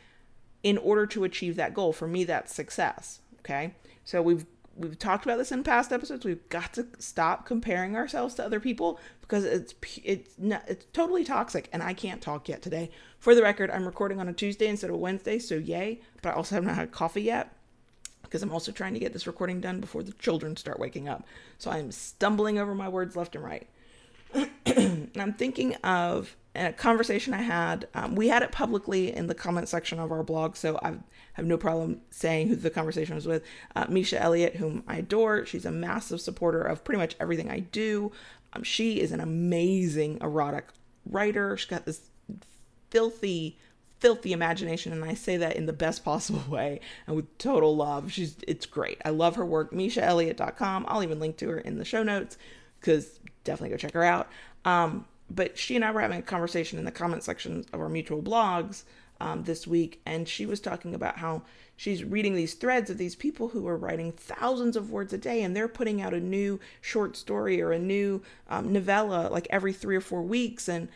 in 0.62 0.79
order 0.79 1.05
to 1.09 1.25
achieve 1.25 1.56
that 1.56 1.75
goal. 1.75 1.93
For 1.93 2.09
me, 2.09 2.25
that's 2.25 2.55
success. 2.55 3.21
Okay. 3.41 3.75
So 4.05 4.23
we've 4.23 4.47
we've 4.76 4.98
talked 4.98 5.24
about 5.24 5.38
this 5.38 5.52
in 5.52 5.62
past 5.62 5.92
episodes. 5.92 6.24
We've 6.24 6.48
got 6.48 6.72
to 6.74 6.86
stop 6.98 7.46
comparing 7.46 7.96
ourselves 7.96 8.34
to 8.34 8.44
other 8.44 8.60
people 8.60 8.98
because 9.20 9.44
it's 9.44 9.74
it's 10.02 10.34
it's 10.38 10.86
totally 10.92 11.24
toxic. 11.24 11.69
And 11.72 11.82
I 11.82 11.94
can't 11.94 12.20
talk 12.20 12.48
yet 12.48 12.62
today. 12.62 12.90
For 13.19 13.34
the 13.34 13.42
record, 13.42 13.70
I'm 13.70 13.86
recording 13.86 14.20
on 14.20 14.28
a 14.28 14.32
Tuesday 14.32 14.66
instead 14.66 14.90
of 14.90 14.96
Wednesday, 14.96 15.38
so 15.38 15.56
yay! 15.56 16.00
But 16.20 16.30
I 16.30 16.32
also 16.32 16.54
haven't 16.54 16.74
had 16.74 16.92
coffee 16.92 17.22
yet 17.22 17.54
because 18.22 18.42
I'm 18.42 18.52
also 18.52 18.72
trying 18.72 18.94
to 18.94 19.00
get 19.00 19.12
this 19.12 19.26
recording 19.26 19.60
done 19.60 19.80
before 19.80 20.02
the 20.02 20.12
children 20.12 20.56
start 20.56 20.80
waking 20.80 21.08
up. 21.08 21.26
So 21.58 21.70
I'm 21.70 21.92
stumbling 21.92 22.58
over 22.58 22.74
my 22.74 22.88
words 22.88 23.14
left 23.14 23.36
and 23.36 23.44
right. 23.44 23.69
and 24.66 25.10
I'm 25.16 25.34
thinking 25.34 25.74
of 25.76 26.34
a 26.54 26.72
conversation 26.72 27.32
I 27.32 27.43
had. 27.43 27.88
Um, 27.94 28.14
we 28.14 28.28
had 28.28 28.43
it 28.43 28.52
publicly 28.52 29.14
in 29.14 29.26
the 29.26 29.34
comment 29.34 29.69
section 29.69 29.99
of 29.99 30.12
our 30.12 30.22
blog, 30.22 30.56
so 30.56 30.78
I 30.82 30.94
have 31.34 31.46
no 31.46 31.56
problem 31.56 32.02
saying 32.10 32.49
who 32.49 32.56
the 32.56 32.70
conversation 32.70 33.14
was 33.14 33.26
with. 33.26 33.43
Uh, 33.75 33.87
Misha 33.88 34.20
Elliott, 34.20 34.56
whom 34.56 34.84
I 34.87 34.99
adore, 34.99 35.46
she's 35.46 35.64
a 35.64 35.70
massive 35.70 36.20
supporter 36.20 36.62
of 36.62 36.84
pretty 36.84 36.99
much 36.99 37.16
everything 37.19 37.50
I 37.50 37.60
do. 37.60 38.12
Um, 38.52 38.62
she 38.62 39.00
is 39.00 39.12
an 39.12 39.20
amazing 39.20 40.19
erotic 40.20 40.69
writer. 41.06 41.56
She's 41.56 41.70
got 41.70 41.87
this 41.87 42.10
filthy, 42.90 43.58
filthy 43.98 44.32
imagination, 44.32 44.93
and 44.93 45.05
I 45.05 45.14
say 45.14 45.38
that 45.38 45.56
in 45.56 45.64
the 45.64 45.72
best 45.72 46.05
possible 46.05 46.44
way 46.48 46.81
and 47.06 47.16
with 47.16 47.38
total 47.38 47.75
love. 47.75 48.12
She's 48.12 48.37
it's 48.46 48.66
great. 48.66 49.00
I 49.05 49.10
love 49.10 49.37
her 49.37 49.46
work. 49.46 49.72
MishaElliott.com. 49.72 50.84
I'll 50.87 51.02
even 51.02 51.19
link 51.19 51.38
to 51.38 51.48
her 51.48 51.58
in 51.58 51.78
the 51.78 51.84
show 51.84 52.02
notes 52.02 52.37
because 52.78 53.20
definitely 53.44 53.70
go 53.70 53.78
check 53.78 53.94
her 53.94 54.05
out. 54.05 54.28
Um, 54.64 55.06
but 55.34 55.58
she 55.58 55.76
and 55.76 55.84
I 55.84 55.90
were 55.90 56.00
having 56.00 56.19
a 56.19 56.23
conversation 56.23 56.79
in 56.79 56.84
the 56.84 56.90
comment 56.90 57.25
section 57.25 57.64
of 57.73 57.81
our 57.81 57.88
mutual 57.88 58.23
blogs 58.23 58.84
um, 59.20 59.44
this 59.44 59.67
week, 59.67 60.00
and 60.05 60.29
she 60.29 60.46
was 60.46 60.61
talking 60.61 60.94
about 60.94 61.19
how 61.19 61.43
she's 61.76 62.05
reading 62.05 62.34
these 62.34 62.55
threads 62.55 62.90
of 62.90 62.99
these 62.99 63.14
people 63.14 63.49
who 63.49 63.67
are 63.69 63.76
writing 63.76 64.12
thousands 64.12 64.76
of 64.76 64.90
words 64.90 65.12
a 65.12 65.19
day, 65.19 65.43
and 65.43 65.56
they're 65.56 65.69
putting 65.69 66.02
out 66.02 66.12
a 66.12 66.20
new 66.20 66.58
short 66.81 67.17
story 67.17 67.61
or 67.62 67.73
a 67.73 67.79
new 67.79 68.23
um, 68.49 68.73
novella 68.73 69.29
like 69.31 69.46
every 69.50 69.73
three 69.73 69.96
or 69.96 70.00
four 70.00 70.23
weeks, 70.23 70.69
and 70.69 70.88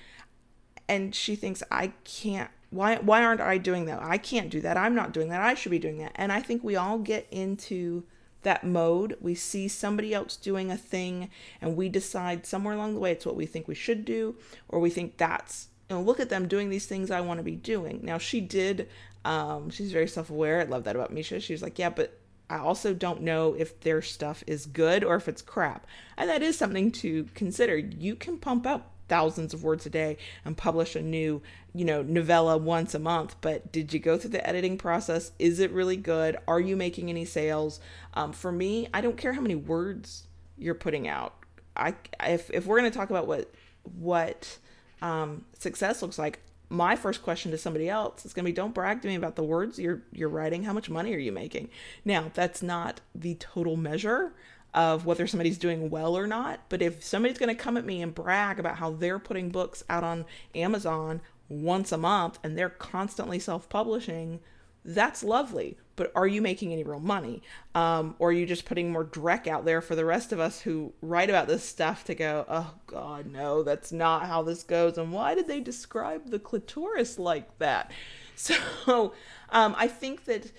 and 0.88 1.14
she 1.14 1.36
thinks 1.36 1.62
I 1.70 1.92
can't. 2.04 2.50
Why 2.70 2.96
why 2.96 3.24
aren't 3.24 3.40
I 3.40 3.58
doing 3.58 3.86
that? 3.86 4.02
I 4.02 4.18
can't 4.18 4.50
do 4.50 4.60
that. 4.60 4.76
I'm 4.76 4.94
not 4.94 5.12
doing 5.12 5.28
that. 5.28 5.42
I 5.42 5.54
should 5.54 5.70
be 5.70 5.78
doing 5.78 5.98
that. 5.98 6.12
And 6.16 6.32
I 6.32 6.42
think 6.42 6.64
we 6.64 6.76
all 6.76 6.98
get 6.98 7.26
into 7.30 8.04
that 8.46 8.64
mode. 8.64 9.16
We 9.20 9.34
see 9.34 9.66
somebody 9.66 10.14
else 10.14 10.36
doing 10.36 10.70
a 10.70 10.76
thing 10.76 11.30
and 11.60 11.76
we 11.76 11.88
decide 11.88 12.46
somewhere 12.46 12.74
along 12.74 12.94
the 12.94 13.00
way 13.00 13.10
it's 13.10 13.26
what 13.26 13.36
we 13.36 13.44
think 13.44 13.66
we 13.66 13.74
should 13.74 14.04
do, 14.04 14.36
or 14.68 14.78
we 14.78 14.88
think 14.88 15.16
that's, 15.16 15.68
you 15.90 15.96
know, 15.96 16.02
look 16.02 16.20
at 16.20 16.30
them 16.30 16.46
doing 16.46 16.70
these 16.70 16.86
things 16.86 17.10
I 17.10 17.20
want 17.20 17.38
to 17.38 17.44
be 17.44 17.56
doing. 17.56 18.00
Now, 18.02 18.18
she 18.18 18.40
did, 18.40 18.88
um, 19.24 19.68
she's 19.68 19.92
very 19.92 20.08
self 20.08 20.30
aware. 20.30 20.60
I 20.60 20.64
love 20.64 20.84
that 20.84 20.94
about 20.94 21.12
Misha. 21.12 21.40
She 21.40 21.54
was 21.54 21.62
like, 21.62 21.78
yeah, 21.78 21.90
but 21.90 22.18
I 22.48 22.58
also 22.58 22.94
don't 22.94 23.22
know 23.22 23.54
if 23.54 23.80
their 23.80 24.00
stuff 24.00 24.44
is 24.46 24.66
good 24.66 25.02
or 25.02 25.16
if 25.16 25.26
it's 25.26 25.42
crap. 25.42 25.84
And 26.16 26.30
that 26.30 26.42
is 26.42 26.56
something 26.56 26.92
to 26.92 27.24
consider. 27.34 27.76
You 27.76 28.14
can 28.14 28.38
pump 28.38 28.64
up 28.64 28.92
thousands 29.08 29.54
of 29.54 29.62
words 29.62 29.86
a 29.86 29.90
day 29.90 30.16
and 30.44 30.56
publish 30.56 30.96
a 30.96 31.02
new, 31.02 31.42
you 31.74 31.84
know, 31.84 32.02
novella 32.02 32.56
once 32.56 32.94
a 32.94 32.98
month. 32.98 33.36
But 33.40 33.72
did 33.72 33.92
you 33.92 34.00
go 34.00 34.18
through 34.18 34.30
the 34.30 34.46
editing 34.46 34.78
process? 34.78 35.32
Is 35.38 35.60
it 35.60 35.70
really 35.70 35.96
good? 35.96 36.36
Are 36.48 36.60
you 36.60 36.76
making 36.76 37.10
any 37.10 37.24
sales? 37.24 37.80
Um, 38.14 38.32
for 38.32 38.52
me, 38.52 38.88
I 38.92 39.00
don't 39.00 39.16
care 39.16 39.32
how 39.32 39.40
many 39.40 39.54
words 39.54 40.24
you're 40.58 40.74
putting 40.74 41.08
out. 41.08 41.34
I 41.76 41.94
if 42.22 42.50
if 42.50 42.66
we're 42.66 42.78
going 42.78 42.90
to 42.90 42.96
talk 42.96 43.10
about 43.10 43.26
what 43.26 43.52
what 43.98 44.58
um, 45.02 45.44
success 45.58 46.00
looks 46.00 46.18
like, 46.18 46.40
my 46.68 46.96
first 46.96 47.22
question 47.22 47.50
to 47.50 47.58
somebody 47.58 47.88
else 47.88 48.24
is 48.24 48.32
going 48.32 48.44
to 48.44 48.50
be 48.50 48.54
don't 48.54 48.74
brag 48.74 49.00
to 49.02 49.08
me 49.08 49.14
about 49.14 49.36
the 49.36 49.42
words 49.42 49.78
you're 49.78 50.02
you're 50.12 50.28
writing 50.28 50.64
how 50.64 50.72
much 50.72 50.90
money 50.90 51.14
are 51.14 51.18
you 51.18 51.30
making 51.30 51.68
now 52.04 52.30
that's 52.34 52.62
not 52.62 53.00
the 53.14 53.34
total 53.36 53.76
measure 53.76 54.32
of 54.76 55.06
whether 55.06 55.26
somebody's 55.26 55.56
doing 55.56 55.88
well 55.88 56.16
or 56.16 56.26
not. 56.26 56.60
But 56.68 56.82
if 56.82 57.02
somebody's 57.02 57.38
going 57.38 57.48
to 57.48 57.60
come 57.60 57.78
at 57.78 57.86
me 57.86 58.02
and 58.02 58.14
brag 58.14 58.60
about 58.60 58.76
how 58.76 58.90
they're 58.90 59.18
putting 59.18 59.48
books 59.48 59.82
out 59.88 60.04
on 60.04 60.26
Amazon 60.54 61.22
once 61.48 61.90
a 61.90 61.98
month 61.98 62.38
and 62.44 62.56
they're 62.56 62.68
constantly 62.68 63.38
self 63.38 63.70
publishing, 63.70 64.40
that's 64.84 65.24
lovely. 65.24 65.78
But 65.96 66.12
are 66.14 66.26
you 66.26 66.42
making 66.42 66.74
any 66.74 66.84
real 66.84 67.00
money? 67.00 67.42
Um, 67.74 68.16
or 68.18 68.28
are 68.28 68.32
you 68.32 68.44
just 68.44 68.66
putting 68.66 68.92
more 68.92 69.04
dreck 69.04 69.46
out 69.46 69.64
there 69.64 69.80
for 69.80 69.96
the 69.96 70.04
rest 70.04 70.30
of 70.30 70.38
us 70.38 70.60
who 70.60 70.92
write 71.00 71.30
about 71.30 71.48
this 71.48 71.64
stuff 71.64 72.04
to 72.04 72.14
go, 72.14 72.44
oh 72.46 72.74
God, 72.86 73.24
no, 73.24 73.62
that's 73.62 73.92
not 73.92 74.26
how 74.26 74.42
this 74.42 74.62
goes. 74.62 74.98
And 74.98 75.10
why 75.10 75.34
did 75.34 75.48
they 75.48 75.60
describe 75.60 76.30
the 76.30 76.38
clitoris 76.38 77.18
like 77.18 77.58
that? 77.58 77.90
So 78.38 79.14
um, 79.48 79.74
I 79.78 79.88
think 79.88 80.26
that 80.26 80.52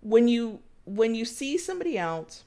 when 0.00 0.28
you 0.28 0.60
when 0.84 1.16
you 1.16 1.24
see 1.24 1.58
somebody 1.58 1.98
else 1.98 2.44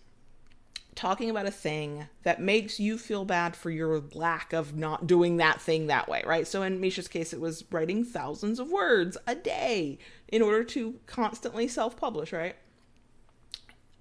talking 0.99 1.29
about 1.29 1.45
a 1.45 1.51
thing 1.51 2.09
that 2.23 2.41
makes 2.41 2.77
you 2.77 2.97
feel 2.97 3.23
bad 3.23 3.55
for 3.55 3.69
your 3.69 4.03
lack 4.13 4.51
of 4.51 4.75
not 4.75 5.07
doing 5.07 5.37
that 5.37 5.61
thing 5.61 5.87
that 5.87 6.09
way, 6.09 6.21
right? 6.27 6.45
So 6.45 6.61
in 6.61 6.81
Misha's 6.81 7.07
case, 7.07 7.31
it 7.31 7.39
was 7.39 7.63
writing 7.71 8.03
thousands 8.03 8.59
of 8.59 8.69
words 8.69 9.17
a 9.25 9.33
day 9.33 9.97
in 10.27 10.41
order 10.41 10.65
to 10.65 10.99
constantly 11.05 11.69
self 11.69 11.95
publish, 11.95 12.33
right? 12.33 12.57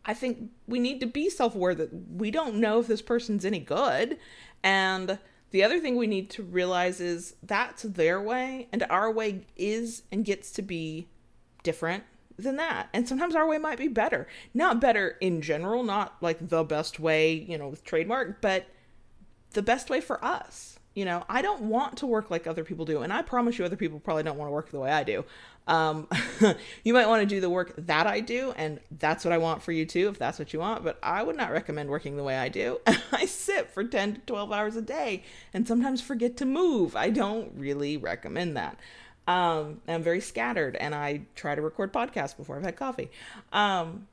I 0.05 0.13
think 0.13 0.51
we 0.67 0.81
need 0.81 0.99
to 0.99 1.07
be 1.07 1.31
self 1.31 1.55
aware 1.55 1.77
that 1.77 1.91
we 2.11 2.33
don't 2.33 2.57
know 2.57 2.81
if 2.81 2.89
this 2.89 3.03
person's 3.03 3.45
any 3.45 3.61
good 3.61 4.19
and 4.65 5.19
The 5.51 5.65
other 5.65 5.81
thing 5.81 5.97
we 5.97 6.07
need 6.07 6.31
to 6.31 6.43
realize 6.43 7.01
is 7.01 7.35
that's 7.43 7.83
their 7.83 8.21
way, 8.21 8.69
and 8.73 8.85
our 8.91 9.11
way 9.11 9.47
is 9.57 10.03
and 10.13 10.25
gets 10.25 10.51
to 10.53 10.63
be 10.63 11.09
different 11.63 12.05
than 12.39 12.57
that. 12.57 12.89
And 12.93 13.09
sometimes 13.09 13.35
our 13.35 13.47
way 13.47 13.59
might 13.59 13.79
be 13.79 13.89
better. 13.89 14.27
Not 14.55 14.81
better 14.81 15.17
in 15.21 15.43
general, 15.43 15.83
not 15.83 16.17
like 16.21 16.49
the 16.49 16.65
best 16.65 16.99
way, 17.01 17.33
you 17.33 17.59
know, 17.59 17.69
with 17.69 17.85
trademark, 17.85 18.41
but 18.41 18.67
the 19.53 19.63
best 19.63 19.91
way 19.91 20.01
for 20.01 20.25
us. 20.25 20.79
You 20.95 21.05
know, 21.05 21.25
I 21.29 21.43
don't 21.43 21.63
want 21.63 21.99
to 21.99 22.07
work 22.07 22.31
like 22.31 22.47
other 22.47 22.65
people 22.65 22.85
do. 22.85 23.03
And 23.03 23.13
I 23.13 23.23
promise 23.23 23.59
you, 23.59 23.65
other 23.65 23.77
people 23.77 24.01
probably 24.01 24.25
don't 24.25 24.37
want 24.37 24.49
to 24.49 24.53
work 24.53 24.71
the 24.71 24.81
way 24.81 24.91
I 24.91 25.05
do. 25.05 25.25
Um, 25.69 26.09
you 26.85 26.95
might 26.95 27.07
want 27.07 27.21
to 27.21 27.27
do 27.27 27.41
the 27.41 27.51
work 27.51 27.75
that 27.77 28.07
I 28.07 28.21
do, 28.21 28.53
and 28.57 28.81
that's 28.91 29.25
what 29.25 29.33
I 29.33 29.39
want 29.39 29.63
for 29.63 29.71
you 29.71 29.85
too, 29.85 30.09
if 30.09 30.19
that's 30.19 30.39
what 30.39 30.53
you 30.53 30.59
want. 30.59 30.83
But 30.83 30.99
I 31.03 31.23
would 31.23 31.37
not 31.37 31.53
recommend 31.53 31.91
working 31.91 32.17
the 32.17 32.25
way 32.25 32.37
I 32.37 32.49
do. 32.49 32.81
I 33.13 33.27
sit 33.27 33.71
for 33.71 33.85
10 33.85 34.15
to 34.15 34.21
12 34.23 34.51
hours 34.51 34.77
a 34.77 34.83
day 34.83 35.23
and 35.53 35.69
sometimes 35.69 36.01
forget 36.01 36.37
to 36.39 36.47
move. 36.47 36.97
I 36.97 37.11
don't 37.11 37.53
really 37.55 37.97
recommend 37.97 38.57
that. 38.57 38.79
Um, 39.29 39.83
I'm 39.87 40.03
very 40.03 40.23
scattered 40.23 40.75
and 40.77 40.95
I 40.95 41.21
try 41.37 41.55
to 41.55 41.61
record 41.61 41.93
podcasts 41.93 42.35
before 42.35 42.57
I've 42.57 42.65
had 42.65 42.77
coffee. 42.77 43.11
Um, 43.53 44.09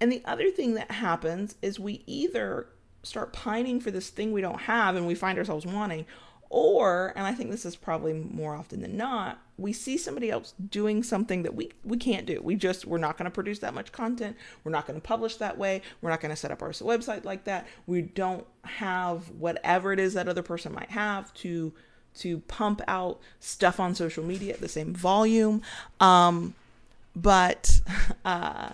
and 0.00 0.10
the 0.10 0.22
other 0.24 0.50
thing 0.50 0.74
that 0.74 0.92
happens 0.92 1.56
is 1.62 1.80
we 1.80 2.04
either 2.06 2.68
start 3.02 3.32
pining 3.32 3.80
for 3.80 3.90
this 3.90 4.08
thing 4.08 4.32
we 4.32 4.40
don't 4.40 4.60
have 4.62 4.94
and 4.94 5.06
we 5.06 5.16
find 5.16 5.36
ourselves 5.36 5.66
wanting, 5.66 6.06
or, 6.48 7.12
and 7.16 7.26
I 7.26 7.32
think 7.32 7.50
this 7.50 7.64
is 7.64 7.74
probably 7.74 8.12
more 8.12 8.54
often 8.54 8.82
than 8.82 8.96
not, 8.96 9.40
we 9.58 9.72
see 9.72 9.96
somebody 9.96 10.30
else 10.30 10.54
doing 10.70 11.02
something 11.02 11.42
that 11.42 11.54
we, 11.54 11.72
we 11.82 11.96
can't 11.96 12.26
do. 12.26 12.40
We 12.40 12.54
just, 12.54 12.84
we're 12.84 12.98
not 12.98 13.18
going 13.18 13.24
to 13.24 13.30
produce 13.32 13.58
that 13.60 13.74
much 13.74 13.90
content. 13.90 14.36
We're 14.62 14.70
not 14.70 14.86
going 14.86 15.00
to 15.00 15.06
publish 15.06 15.36
that 15.36 15.58
way. 15.58 15.82
We're 16.00 16.10
not 16.10 16.20
going 16.20 16.30
to 16.30 16.36
set 16.36 16.52
up 16.52 16.62
our 16.62 16.70
website 16.70 17.24
like 17.24 17.44
that. 17.44 17.66
We 17.86 18.02
don't 18.02 18.46
have 18.64 19.30
whatever 19.30 19.92
it 19.92 19.98
is 19.98 20.14
that 20.14 20.28
other 20.28 20.42
person 20.42 20.72
might 20.72 20.90
have 20.90 21.34
to 21.34 21.72
to 22.18 22.38
pump 22.40 22.80
out 22.86 23.20
stuff 23.40 23.80
on 23.80 23.94
social 23.94 24.24
media 24.24 24.54
at 24.54 24.60
the 24.60 24.68
same 24.68 24.94
volume. 24.94 25.62
Um, 26.00 26.54
but 27.14 27.80
uh, 28.24 28.70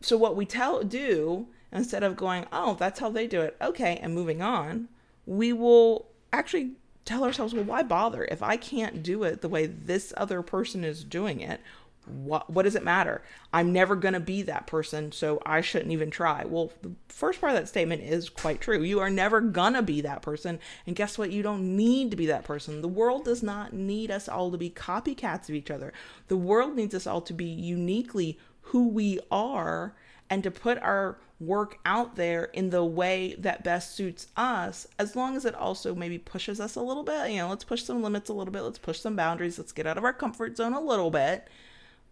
so 0.00 0.16
what 0.16 0.36
we 0.36 0.44
tell 0.44 0.82
do 0.82 1.46
instead 1.72 2.02
of 2.02 2.16
going, 2.16 2.46
oh, 2.52 2.74
that's 2.74 3.00
how 3.00 3.10
they 3.10 3.26
do 3.26 3.40
it, 3.40 3.56
okay, 3.60 3.98
and 4.00 4.14
moving 4.14 4.40
on, 4.40 4.88
we 5.26 5.52
will 5.52 6.06
actually 6.32 6.70
tell 7.04 7.24
ourselves, 7.24 7.52
well, 7.52 7.64
why 7.64 7.82
bother 7.82 8.24
if 8.30 8.42
I 8.42 8.56
can't 8.56 9.02
do 9.02 9.24
it 9.24 9.40
the 9.40 9.48
way 9.48 9.66
this 9.66 10.14
other 10.16 10.40
person 10.40 10.84
is 10.84 11.02
doing 11.02 11.40
it? 11.40 11.60
What 12.06 12.50
what 12.50 12.62
does 12.62 12.74
it 12.74 12.84
matter? 12.84 13.22
I'm 13.52 13.72
never 13.72 13.96
going 13.96 14.14
to 14.14 14.20
be 14.20 14.42
that 14.42 14.66
person, 14.66 15.12
so 15.12 15.40
I 15.44 15.60
shouldn't 15.60 15.92
even 15.92 16.10
try. 16.10 16.44
Well, 16.44 16.72
the 16.82 16.92
first 17.08 17.40
part 17.40 17.52
of 17.52 17.58
that 17.58 17.68
statement 17.68 18.02
is 18.02 18.28
quite 18.28 18.60
true. 18.60 18.82
You 18.82 19.00
are 19.00 19.10
never 19.10 19.40
going 19.40 19.74
to 19.74 19.82
be 19.82 20.00
that 20.02 20.22
person, 20.22 20.58
and 20.86 20.96
guess 20.96 21.18
what? 21.18 21.30
You 21.30 21.42
don't 21.42 21.76
need 21.76 22.10
to 22.10 22.16
be 22.16 22.26
that 22.26 22.44
person. 22.44 22.82
The 22.82 22.88
world 22.88 23.24
does 23.24 23.42
not 23.42 23.72
need 23.72 24.10
us 24.10 24.28
all 24.28 24.50
to 24.50 24.58
be 24.58 24.70
copycats 24.70 25.48
of 25.48 25.54
each 25.54 25.70
other. 25.70 25.92
The 26.28 26.36
world 26.36 26.76
needs 26.76 26.94
us 26.94 27.06
all 27.06 27.20
to 27.22 27.32
be 27.32 27.46
uniquely 27.46 28.38
who 28.60 28.88
we 28.88 29.20
are 29.30 29.94
and 30.30 30.42
to 30.42 30.50
put 30.50 30.78
our 30.78 31.18
work 31.40 31.78
out 31.84 32.16
there 32.16 32.44
in 32.44 32.70
the 32.70 32.84
way 32.84 33.34
that 33.38 33.64
best 33.64 33.94
suits 33.94 34.28
us, 34.36 34.86
as 34.98 35.14
long 35.16 35.36
as 35.36 35.44
it 35.44 35.54
also 35.54 35.94
maybe 35.94 36.18
pushes 36.18 36.60
us 36.60 36.76
a 36.76 36.80
little 36.80 37.02
bit. 37.02 37.30
You 37.30 37.38
know, 37.38 37.48
let's 37.48 37.64
push 37.64 37.82
some 37.82 38.02
limits 38.02 38.30
a 38.30 38.32
little 38.32 38.52
bit, 38.52 38.62
let's 38.62 38.78
push 38.78 39.00
some 39.00 39.16
boundaries, 39.16 39.58
let's 39.58 39.72
get 39.72 39.86
out 39.86 39.98
of 39.98 40.04
our 40.04 40.12
comfort 40.12 40.56
zone 40.56 40.72
a 40.72 40.80
little 40.80 41.10
bit 41.10 41.48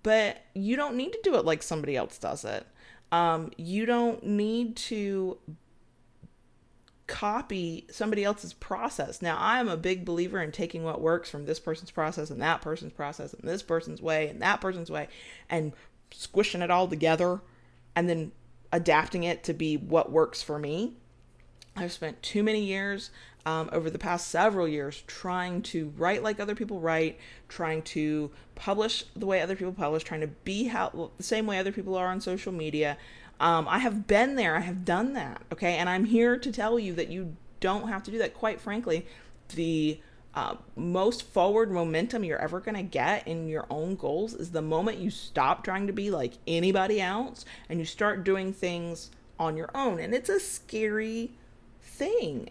but 0.03 0.43
you 0.55 0.77
don't 0.77 0.97
need 0.97 1.13
to 1.13 1.21
do 1.23 1.37
it 1.37 1.45
like 1.45 1.63
somebody 1.63 1.97
else 1.97 2.19
does 2.19 2.45
it. 2.45 2.67
Um, 3.11 3.51
you 3.57 3.87
don't 3.87 4.25
need 4.25 4.77
to 4.77 5.39
copy 7.07 7.87
somebody 7.91 8.25
else's 8.25 8.55
process. 8.55 9.21
Now, 9.21 9.37
I'm 9.39 9.69
a 9.69 9.77
big 9.77 10.05
believer 10.05 10.41
in 10.41 10.51
taking 10.51 10.83
what 10.83 11.01
works 11.01 11.29
from 11.29 11.45
this 11.45 11.61
person's 11.61 11.91
process 11.91 12.31
and 12.31 12.41
that 12.41 12.63
person's 12.63 12.95
process 12.95 13.35
and 13.35 13.47
this 13.47 13.63
person's 13.63 14.01
way 14.01 14.29
and 14.29 14.41
that 14.41 14.61
person's 14.61 14.91
way 14.91 15.09
and 15.51 15.73
squishing 16.11 16.63
it 16.63 16.71
all 16.71 16.89
together 16.89 17.43
and 17.95 18.09
then 18.09 18.33
adapting 18.73 19.25
it 19.25 19.45
to 19.45 19.53
be 19.53 19.77
what 19.77 20.11
works 20.11 20.43
for 20.43 20.59
me. 20.59 20.95
I've 21.77 21.93
spent 21.93 22.23
too 22.23 22.43
many 22.43 22.65
years 22.65 23.11
um, 23.45 23.69
over 23.73 23.91
the 23.91 23.99
past 23.99 24.29
several 24.29 24.69
years 24.69 25.03
trying 25.07 25.63
to 25.63 25.93
write 25.97 26.23
like 26.23 26.39
other 26.39 26.55
people 26.55 26.81
write, 26.81 27.19
trying 27.49 27.83
to 27.83 28.31
publish 28.55 29.05
the 29.17 29.27
way 29.27 29.41
other 29.41 29.57
people 29.57 29.73
publish, 29.73 30.05
trying 30.05 30.21
to 30.21 30.29
be 30.29 30.65
how 30.65 31.11
the 31.17 31.23
same 31.23 31.47
way 31.47 31.59
other 31.59 31.73
people 31.73 31.97
are 31.97 32.07
on 32.07 32.21
social 32.21 32.53
media. 32.53 32.97
Um, 33.41 33.67
I 33.69 33.79
have 33.79 34.07
been 34.07 34.37
there, 34.37 34.57
I 34.57 34.61
have 34.61 34.85
done 34.85 35.15
that, 35.15 35.43
okay, 35.53 35.77
and 35.77 35.89
I'm 35.89 36.05
here 36.05 36.37
to 36.37 36.53
tell 36.53 36.79
you 36.79 36.93
that 36.95 37.09
you 37.09 37.37
don't 37.59 37.89
have 37.89 38.03
to 38.05 38.11
do 38.11 38.19
that. 38.19 38.35
Quite 38.35 38.61
frankly, 38.61 39.07
the 39.55 40.01
uh, 40.35 40.55
most 40.77 41.25
forward 41.25 41.71
momentum 41.71 42.25
you're 42.25 42.41
ever 42.41 42.61
going 42.61 42.77
to 42.77 42.83
get 42.83 43.27
in 43.27 43.49
your 43.49 43.67
own 43.69 43.97
goals 43.97 44.33
is 44.33 44.53
the 44.53 44.63
moment 44.63 44.99
you 44.99 45.11
stop 45.11 45.65
trying 45.65 45.87
to 45.87 45.93
be 45.93 46.11
like 46.11 46.35
anybody 46.47 47.01
else 47.01 47.45
and 47.69 47.79
you 47.79 47.85
start 47.85 48.25
doing 48.25 48.53
things 48.53 49.11
on 49.39 49.57
your 49.57 49.71
own. 49.75 49.99
And 49.99 50.15
it's 50.15 50.31
a 50.31 50.41
scary 50.41 51.33
thing 51.81 52.49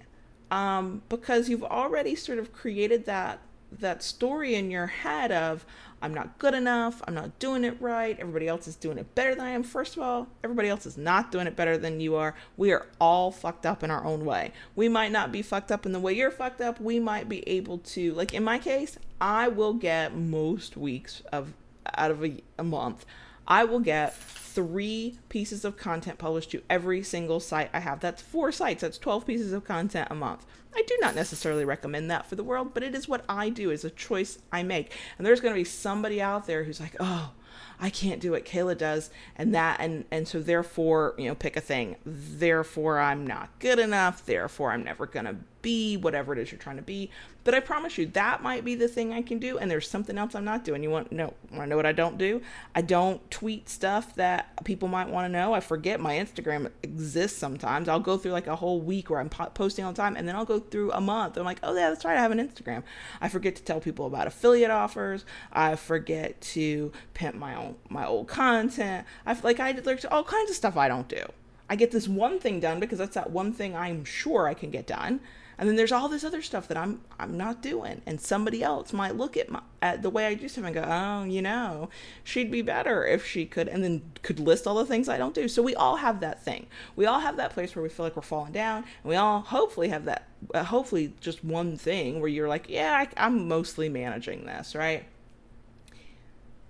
um, 0.51 1.01
because 1.09 1.49
you've 1.49 1.63
already 1.63 2.13
sort 2.13 2.37
of 2.37 2.53
created 2.53 3.05
that 3.05 3.39
that 3.79 4.03
story 4.03 4.53
in 4.53 4.69
your 4.69 4.87
head 4.87 5.31
of 5.31 5.65
I'm 6.01 6.13
not 6.13 6.39
good 6.39 6.53
enough, 6.53 7.01
I'm 7.07 7.13
not 7.13 7.37
doing 7.39 7.63
it 7.63 7.79
right, 7.79 8.19
everybody 8.19 8.47
else 8.47 8.67
is 8.67 8.75
doing 8.75 8.97
it 8.97 9.13
better 9.15 9.35
than 9.35 9.45
I 9.45 9.51
am. 9.51 9.63
First 9.63 9.95
of 9.95 10.03
all, 10.03 10.27
everybody 10.43 10.67
else 10.67 10.85
is 10.85 10.97
not 10.97 11.31
doing 11.31 11.45
it 11.47 11.55
better 11.55 11.77
than 11.77 12.01
you 12.01 12.15
are. 12.15 12.35
We 12.57 12.71
are 12.71 12.87
all 12.99 13.31
fucked 13.31 13.65
up 13.67 13.83
in 13.83 13.91
our 13.91 14.03
own 14.03 14.25
way. 14.25 14.51
We 14.75 14.89
might 14.89 15.11
not 15.11 15.31
be 15.31 15.41
fucked 15.41 15.71
up 15.71 15.85
in 15.85 15.91
the 15.91 15.99
way 15.99 16.13
you're 16.13 16.31
fucked 16.31 16.59
up. 16.59 16.81
We 16.81 16.99
might 16.99 17.29
be 17.29 17.47
able 17.47 17.77
to 17.77 18.13
like 18.13 18.33
in 18.33 18.43
my 18.43 18.57
case, 18.57 18.97
I 19.21 19.47
will 19.47 19.73
get 19.73 20.15
most 20.15 20.75
weeks 20.75 21.21
of 21.31 21.53
out 21.95 22.11
of 22.11 22.25
a, 22.25 22.41
a 22.57 22.63
month 22.63 23.05
I 23.51 23.65
will 23.65 23.81
get 23.81 24.15
three 24.15 25.19
pieces 25.27 25.65
of 25.65 25.75
content 25.75 26.17
published 26.17 26.51
to 26.51 26.61
every 26.69 27.03
single 27.03 27.41
site 27.41 27.69
I 27.73 27.81
have. 27.81 27.99
That's 27.99 28.21
four 28.21 28.53
sites. 28.53 28.79
That's 28.79 28.97
12 28.97 29.27
pieces 29.27 29.51
of 29.51 29.65
content 29.65 30.07
a 30.09 30.15
month. 30.15 30.45
I 30.73 30.83
do 30.87 30.97
not 31.01 31.15
necessarily 31.15 31.65
recommend 31.65 32.09
that 32.09 32.25
for 32.25 32.37
the 32.37 32.45
world, 32.45 32.73
but 32.73 32.81
it 32.81 32.95
is 32.95 33.09
what 33.09 33.25
I 33.27 33.49
do. 33.49 33.69
It's 33.69 33.83
a 33.83 33.89
choice 33.89 34.39
I 34.53 34.63
make. 34.63 34.93
And 35.17 35.27
there's 35.27 35.41
going 35.41 35.53
to 35.53 35.59
be 35.59 35.65
somebody 35.65 36.21
out 36.21 36.47
there 36.47 36.63
who's 36.63 36.79
like, 36.79 36.95
oh, 37.01 37.33
I 37.77 37.89
can't 37.89 38.21
do 38.21 38.31
what 38.31 38.45
Kayla 38.45 38.77
does, 38.77 39.09
and 39.35 39.53
that, 39.53 39.81
and 39.81 40.05
and 40.11 40.27
so 40.27 40.39
therefore, 40.39 41.15
you 41.17 41.27
know, 41.27 41.35
pick 41.35 41.57
a 41.57 41.61
thing. 41.61 41.97
Therefore, 42.05 42.99
I'm 42.99 43.27
not 43.27 43.49
good 43.59 43.79
enough. 43.79 44.25
Therefore, 44.25 44.71
I'm 44.71 44.83
never 44.83 45.07
gonna 45.07 45.37
be 45.61 45.97
whatever 45.97 46.33
it 46.33 46.39
is 46.39 46.51
you're 46.51 46.59
trying 46.59 46.77
to 46.77 46.81
be. 46.81 47.09
But 47.43 47.55
I 47.55 47.59
promise 47.59 47.97
you, 47.97 48.05
that 48.07 48.43
might 48.43 48.63
be 48.63 48.75
the 48.75 48.87
thing 48.87 49.13
I 49.13 49.23
can 49.23 49.39
do, 49.39 49.57
and 49.57 49.69
there's 49.69 49.89
something 49.89 50.17
else 50.17 50.35
I'm 50.35 50.45
not 50.45 50.63
doing. 50.63 50.83
You 50.83 50.91
want 50.91 51.11
no 51.11 51.33
want 51.51 51.63
to 51.63 51.67
know 51.67 51.75
what 51.75 51.87
I 51.87 51.91
don't 51.91 52.17
do? 52.17 52.41
I 52.75 52.81
don't 52.81 53.29
tweet 53.31 53.67
stuff 53.67 54.13
that 54.15 54.63
people 54.63 54.87
might 54.87 55.09
want 55.09 55.25
to 55.25 55.29
know. 55.29 55.53
I 55.53 55.59
forget 55.59 55.99
my 55.99 56.15
Instagram 56.15 56.69
exists 56.83 57.39
sometimes. 57.39 57.89
I'll 57.89 57.99
go 57.99 58.17
through 58.17 58.33
like 58.33 58.45
a 58.45 58.55
whole 58.55 58.79
week 58.79 59.09
where 59.09 59.19
I'm 59.19 59.29
po- 59.29 59.49
posting 59.53 59.85
all 59.85 59.91
the 59.91 59.97
time, 59.97 60.15
and 60.15 60.27
then 60.27 60.35
I'll 60.35 60.45
go 60.45 60.59
through 60.59 60.91
a 60.91 61.01
month. 61.01 61.37
I'm 61.37 61.45
like, 61.45 61.59
oh 61.63 61.75
yeah, 61.75 61.89
that's 61.89 62.05
right, 62.05 62.17
I 62.17 62.21
have 62.21 62.31
an 62.31 62.47
Instagram. 62.47 62.83
I 63.19 63.27
forget 63.27 63.55
to 63.55 63.63
tell 63.63 63.79
people 63.79 64.05
about 64.05 64.27
affiliate 64.27 64.71
offers. 64.71 65.25
I 65.51 65.75
forget 65.75 66.39
to 66.41 66.91
pimp 67.15 67.35
my 67.35 67.55
own 67.55 67.75
my 67.89 68.05
old 68.05 68.27
content. 68.27 69.07
I 69.25 69.35
like 69.41 69.59
I 69.59 69.73
there's 69.73 70.05
all 70.05 70.23
kinds 70.23 70.51
of 70.51 70.55
stuff 70.55 70.77
I 70.77 70.87
don't 70.87 71.07
do. 71.07 71.25
I 71.71 71.75
get 71.75 71.91
this 71.91 72.07
one 72.07 72.37
thing 72.37 72.59
done 72.59 72.79
because 72.79 72.99
that's 72.99 73.15
that 73.15 73.31
one 73.31 73.53
thing 73.53 73.75
I'm 73.75 74.03
sure 74.03 74.45
I 74.47 74.53
can 74.53 74.71
get 74.71 74.85
done 74.85 75.21
and 75.61 75.69
then 75.69 75.75
there's 75.75 75.91
all 75.91 76.09
this 76.09 76.23
other 76.23 76.41
stuff 76.41 76.67
that 76.69 76.75
I'm 76.75 77.01
I'm 77.19 77.37
not 77.37 77.61
doing, 77.61 78.01
and 78.07 78.19
somebody 78.19 78.63
else 78.63 78.93
might 78.93 79.15
look 79.15 79.37
at 79.37 79.51
my 79.51 79.61
at 79.79 80.01
the 80.01 80.09
way 80.09 80.25
I 80.25 80.33
do 80.33 80.49
stuff 80.49 80.65
and 80.65 80.73
go, 80.73 80.83
oh, 80.83 81.23
you 81.23 81.43
know, 81.43 81.91
she'd 82.23 82.49
be 82.49 82.63
better 82.63 83.05
if 83.05 83.27
she 83.27 83.45
could, 83.45 83.67
and 83.67 83.83
then 83.83 84.01
could 84.23 84.39
list 84.39 84.65
all 84.65 84.73
the 84.73 84.87
things 84.87 85.07
I 85.07 85.19
don't 85.19 85.35
do. 85.35 85.47
So 85.47 85.61
we 85.61 85.75
all 85.75 85.97
have 85.97 86.19
that 86.21 86.43
thing. 86.43 86.65
We 86.95 87.05
all 87.05 87.19
have 87.19 87.37
that 87.37 87.51
place 87.51 87.75
where 87.75 87.83
we 87.83 87.89
feel 87.89 88.07
like 88.07 88.15
we're 88.15 88.23
falling 88.23 88.53
down, 88.53 88.77
and 88.77 89.09
we 89.09 89.15
all 89.15 89.41
hopefully 89.41 89.89
have 89.89 90.05
that. 90.05 90.27
Uh, 90.51 90.63
hopefully, 90.63 91.13
just 91.21 91.43
one 91.45 91.77
thing 91.77 92.19
where 92.21 92.29
you're 92.29 92.49
like, 92.49 92.67
yeah, 92.67 92.93
I, 92.95 93.23
I'm 93.23 93.47
mostly 93.47 93.87
managing 93.87 94.47
this, 94.47 94.73
right? 94.73 95.05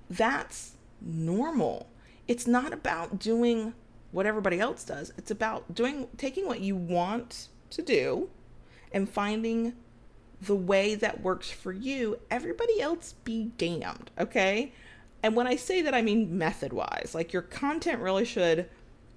That's 0.10 0.74
normal. 1.00 1.88
It's 2.28 2.46
not 2.46 2.74
about 2.74 3.20
doing 3.20 3.74
what 4.12 4.26
everybody 4.26 4.60
else 4.60 4.84
does. 4.84 5.14
It's 5.18 5.32
about 5.32 5.74
doing 5.74 6.10
taking 6.18 6.46
what 6.46 6.60
you 6.60 6.76
want 6.76 7.48
to 7.70 7.82
do 7.82 8.30
and 8.94 9.10
finding 9.10 9.74
the 10.42 10.56
way 10.56 10.96
that 10.96 11.22
works 11.22 11.52
for 11.52 11.72
you, 11.72 12.20
everybody 12.30 12.82
else 12.82 13.14
be 13.24 13.52
damned, 13.58 14.10
okay? 14.20 14.74
And 15.24 15.36
when 15.36 15.48
I 15.48 15.56
say 15.56 15.82
that, 15.84 15.94
I 15.94 16.02
mean 16.02 16.38
method 16.38 16.74
wise. 16.74 17.12
Like 17.14 17.32
your 17.32 17.44
content 17.44 18.02
really 18.02 18.26
should 18.26 18.68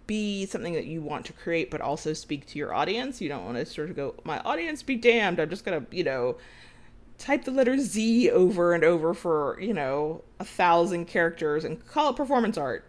be 0.06 0.44
something 0.44 0.74
that 0.74 0.84
you 0.84 1.00
want 1.00 1.24
to 1.26 1.32
create, 1.32 1.70
but 1.70 1.80
also 1.80 2.12
speak 2.12 2.46
to 2.48 2.58
your 2.58 2.74
audience. 2.74 3.22
You 3.22 3.30
don't 3.30 3.44
want 3.44 3.56
to 3.56 3.64
sort 3.64 3.88
of 3.88 3.96
go, 3.96 4.14
my 4.24 4.38
audience 4.40 4.82
be 4.82 4.96
damned. 4.96 5.40
I'm 5.40 5.48
just 5.48 5.64
going 5.64 5.84
to, 5.84 5.96
you 5.96 6.04
know, 6.04 6.36
type 7.16 7.44
the 7.44 7.50
letter 7.50 7.78
Z 7.78 8.30
over 8.30 8.74
and 8.74 8.84
over 8.84 9.14
for, 9.14 9.58
you 9.60 9.72
know, 9.72 10.22
a 10.38 10.44
thousand 10.44 11.06
characters 11.06 11.64
and 11.64 11.84
call 11.86 12.10
it 12.10 12.16
performance 12.16 12.58
art. 12.58 12.84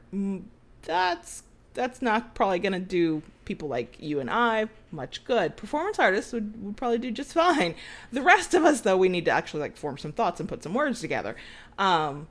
That's 0.81 1.43
that's 1.75 2.01
not 2.01 2.33
probably 2.33 2.59
going 2.59 2.73
to 2.73 2.79
do 2.79 3.21
people 3.45 3.69
like 3.69 3.97
you 3.99 4.19
and 4.19 4.29
I 4.29 4.67
much 4.91 5.23
good. 5.23 5.55
Performance 5.55 5.99
artists 5.99 6.33
would, 6.33 6.63
would 6.63 6.77
probably 6.77 6.97
do 6.97 7.11
just 7.11 7.33
fine. 7.33 7.75
The 8.11 8.21
rest 8.21 8.53
of 8.53 8.63
us, 8.63 8.81
though, 8.81 8.97
we 8.97 9.09
need 9.09 9.25
to 9.25 9.31
actually 9.31 9.61
like 9.61 9.77
form 9.77 9.97
some 9.97 10.11
thoughts 10.11 10.39
and 10.39 10.49
put 10.49 10.63
some 10.63 10.73
words 10.73 10.99
together. 11.01 11.35
Um, 11.77 12.27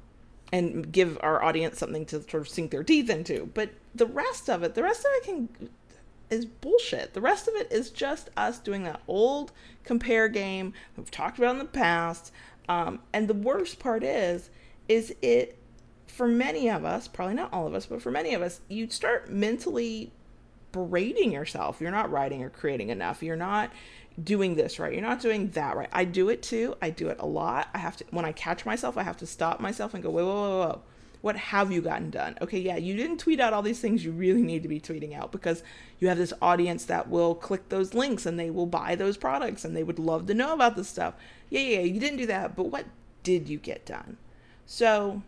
and 0.53 0.93
give 0.93 1.19
our 1.21 1.43
audience 1.43 1.79
something 1.79 2.07
to 2.07 2.23
sort 2.23 2.43
of 2.43 2.49
sink 2.49 2.71
their 2.71 2.85
teeth 2.85 3.11
into. 3.11 3.51
But 3.55 3.71
the 3.95 4.07
rest 4.07 4.49
of 4.49 4.63
it, 4.63 4.75
the 4.75 4.85
rest 4.85 5.01
of 5.01 5.11
it 5.15 5.25
can 5.25 5.49
is 6.31 6.47
bullshit. 6.47 7.15
The 7.15 7.21
rest 7.21 7.49
of 7.49 7.55
it 7.55 7.71
is 7.73 7.91
just 7.91 8.31
us 8.37 8.59
doing 8.59 8.85
that 8.85 9.01
old 9.09 9.53
compare 9.85 10.29
game 10.29 10.73
we've 10.97 11.11
talked 11.11 11.39
about 11.39 11.53
in 11.53 11.59
the 11.59 11.65
past. 11.65 12.33
Um, 12.69 13.01
and 13.13 13.29
the 13.29 13.35
worst 13.35 13.79
part 13.79 14.03
is, 14.03 14.51
is 14.89 15.15
it 15.23 15.59
for 16.07 16.29
many 16.29 16.71
of 16.71 16.85
us, 16.85 17.09
probably 17.09 17.35
not 17.35 17.53
all 17.53 17.67
of 17.67 17.75
us, 17.75 17.87
but 17.87 18.03
for 18.03 18.11
many 18.11 18.35
of 18.35 18.43
us, 18.43 18.61
you'd 18.69 18.93
start 18.93 19.31
mentally 19.31 20.13
berating 20.73 21.33
yourself. 21.33 21.81
You're 21.81 21.91
not 21.91 22.11
writing 22.11 22.43
or 22.43 22.51
creating 22.51 22.91
enough. 22.91 23.23
You're 23.23 23.37
not 23.37 23.71
doing 24.23 24.55
this 24.55 24.79
right. 24.79 24.93
You're 24.93 25.03
not 25.03 25.21
doing 25.21 25.51
that 25.51 25.77
right. 25.77 25.89
I 25.93 26.05
do 26.05 26.29
it 26.29 26.43
too. 26.43 26.77
I 26.81 26.91
do 26.91 27.09
it 27.09 27.17
a 27.21 27.27
lot. 27.27 27.69
I 27.75 27.79
have 27.79 27.97
to, 27.97 28.05
when 28.11 28.25
I 28.25 28.33
catch 28.33 28.65
myself, 28.65 28.97
I 28.97 29.03
have 29.03 29.17
to 29.19 29.27
stop 29.27 29.61
myself 29.61 29.95
and 29.95 30.03
go, 30.03 30.11
whoa, 30.11 30.25
whoa, 30.25 30.35
whoa, 30.35 30.67
whoa. 30.67 30.83
What 31.21 31.37
have 31.37 31.73
you 31.73 31.81
gotten 31.81 32.11
done? 32.11 32.37
Okay, 32.43 32.59
yeah, 32.59 32.77
you 32.77 32.95
didn't 32.97 33.17
tweet 33.17 33.41
out 33.41 33.55
all 33.55 33.63
these 33.63 33.81
things 33.81 34.05
you 34.05 34.13
really 34.13 34.43
need 34.43 34.63
to 34.63 34.69
be 34.69 34.79
tweeting 34.79 35.17
out 35.17 35.33
because 35.33 35.63
you 35.99 36.09
have 36.09 36.19
this 36.19 36.35
audience 36.43 36.85
that 36.85 37.09
will 37.09 37.35
click 37.35 37.71
those 37.71 37.95
links 37.95 38.27
and 38.27 38.39
they 38.39 38.51
will 38.51 38.67
buy 38.67 38.95
those 38.95 39.17
products 39.17 39.65
and 39.65 39.75
they 39.75 39.83
would 39.83 39.99
love 39.99 40.27
to 40.27 40.35
know 40.35 40.53
about 40.53 40.77
this 40.77 40.89
stuff. 40.89 41.15
Yeah, 41.49 41.61
yeah, 41.61 41.81
you 41.81 41.99
didn't 41.99 42.19
do 42.19 42.27
that, 42.27 42.55
but 42.55 42.65
what 42.65 42.85
did 43.23 43.49
you 43.49 43.57
get 43.57 43.87
done? 43.87 44.19
So, 44.67 45.23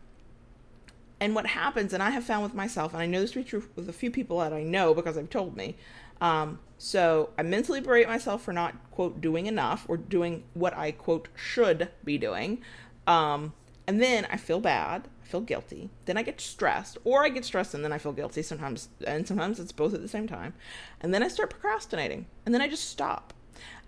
and 1.21 1.35
what 1.35 1.47
happens, 1.47 1.93
and 1.93 2.03
I 2.03 2.11
have 2.11 2.25
found 2.25 2.43
with 2.43 2.55
myself, 2.55 2.93
and 2.93 3.03
I 3.03 3.07
know 3.07 3.21
this 3.21 3.33
to 3.33 3.39
be 3.39 3.45
true 3.45 3.69
with 3.75 3.89
a 3.89 3.93
few 3.93 4.11
people 4.11 4.39
that 4.41 4.53
I 4.53 4.63
know 4.63 4.95
because 4.95 5.17
they've 5.17 5.29
told 5.29 5.57
me. 5.57 5.77
Um, 6.21 6.59
so 6.79 7.31
I 7.39 7.43
mentally 7.43 7.81
berate 7.81 8.09
myself 8.09 8.43
for 8.43 8.53
not 8.53 8.75
quote 8.91 9.21
doing 9.21 9.47
enough 9.47 9.85
or 9.89 9.97
doing 9.97 10.45
what 10.55 10.77
I 10.77 10.91
quote 10.93 11.29
should 11.35 11.89
be 12.05 12.19
doing. 12.19 12.63
Um, 13.07 13.53
and 13.87 14.03
then 14.03 14.27
I 14.31 14.37
feel 14.37 14.61
bad 14.61 15.09
I 15.27 15.29
feel 15.29 15.41
guilty. 15.41 15.91
Then 16.05 16.17
I 16.17 16.23
get 16.23 16.41
stressed, 16.41 16.99
or 17.05 17.25
I 17.25 17.31
get 17.31 17.45
stressed 17.45 17.75
and 17.75 17.83
then 17.83 17.93
I 17.93 17.99
feel 17.99 18.13
guilty 18.13 18.43
sometimes, 18.43 18.89
and 19.05 19.27
sometimes 19.27 19.59
it's 19.59 19.73
both 19.73 19.93
at 19.93 20.01
the 20.01 20.07
same 20.07 20.29
time. 20.29 20.55
And 21.01 21.13
then 21.13 21.21
I 21.21 21.29
start 21.29 21.51
procrastinating, 21.51 22.27
and 22.45 22.55
then 22.55 22.63
I 22.63 22.69
just 22.69 22.89
stop. 22.89 23.35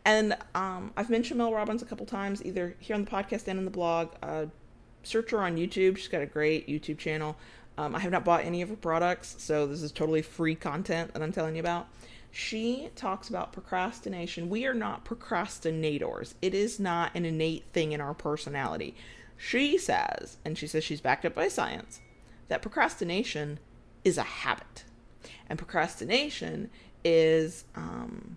And 0.05 0.37
um, 0.57 0.93
I've 0.97 1.11
mentioned 1.11 1.39
Mel 1.39 1.53
Robbins 1.53 1.81
a 1.81 1.85
couple 1.85 2.07
times, 2.07 2.45
either 2.45 2.75
here 2.81 2.97
on 2.97 3.05
the 3.05 3.11
podcast 3.11 3.47
and 3.47 3.57
in 3.57 3.65
the 3.65 3.71
blog. 3.71 4.09
Uh, 4.21 4.47
search 5.03 5.31
her 5.31 5.41
on 5.41 5.57
YouTube. 5.57 5.97
She's 5.97 6.09
got 6.09 6.23
a 6.23 6.27
great 6.27 6.69
YouTube 6.69 6.99
channel. 6.99 7.37
Um, 7.77 7.95
I 7.95 8.01
have 8.01 8.11
not 8.11 8.25
bought 8.25 8.45
any 8.45 8.61
of 8.63 8.69
her 8.69 8.77
products, 8.77 9.37
so 9.39 9.67
this 9.67 9.83
is 9.83 9.93
totally 9.93 10.23
free 10.23 10.55
content 10.55 11.15
that 11.15 11.23
I'm 11.23 11.33
telling 11.33 11.55
you 11.55 11.61
about. 11.61 11.89
She 12.31 12.91
talks 12.95 13.29
about 13.29 13.53
procrastination. 13.53 14.51
We 14.51 14.67
are 14.67 14.75
not 14.75 15.05
procrastinators. 15.05 16.35
It 16.43 16.55
is 16.55 16.79
not 16.79 17.15
an 17.15 17.25
innate 17.25 17.65
thing 17.73 17.93
in 17.93 18.01
our 18.01 18.15
personality. 18.15 18.95
She 19.37 19.79
says, 19.79 20.39
and 20.45 20.59
she 20.59 20.67
says 20.67 20.83
she's 20.83 21.01
backed 21.01 21.25
up 21.25 21.35
by 21.35 21.49
science, 21.49 22.01
that 22.49 22.63
procrastination 22.63 23.61
is 24.05 24.19
a 24.19 24.23
habit. 24.23 24.85
And 25.49 25.59
procrastination 25.59 26.71
is 27.05 27.65
um, 27.77 28.37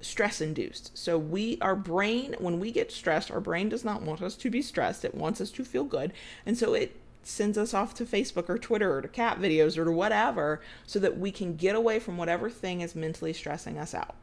stress 0.00 0.40
induced. 0.40 0.96
So 0.96 1.18
we 1.18 1.58
our 1.60 1.76
brain 1.76 2.34
when 2.38 2.60
we 2.60 2.72
get 2.72 2.90
stressed, 2.92 3.30
our 3.30 3.40
brain 3.40 3.68
does 3.68 3.84
not 3.84 4.02
want 4.02 4.22
us 4.22 4.34
to 4.36 4.50
be 4.50 4.62
stressed. 4.62 5.04
It 5.04 5.14
wants 5.14 5.40
us 5.40 5.50
to 5.52 5.64
feel 5.64 5.84
good. 5.84 6.12
And 6.46 6.56
so 6.56 6.74
it 6.74 6.96
sends 7.22 7.58
us 7.58 7.74
off 7.74 7.94
to 7.94 8.04
Facebook 8.04 8.48
or 8.48 8.58
Twitter 8.58 8.96
or 8.96 9.02
to 9.02 9.08
cat 9.08 9.38
videos 9.38 9.76
or 9.76 9.84
to 9.84 9.90
whatever 9.90 10.60
so 10.86 10.98
that 10.98 11.18
we 11.18 11.30
can 11.30 11.56
get 11.56 11.76
away 11.76 11.98
from 11.98 12.16
whatever 12.16 12.48
thing 12.48 12.80
is 12.80 12.94
mentally 12.94 13.32
stressing 13.32 13.78
us 13.78 13.94
out. 13.94 14.14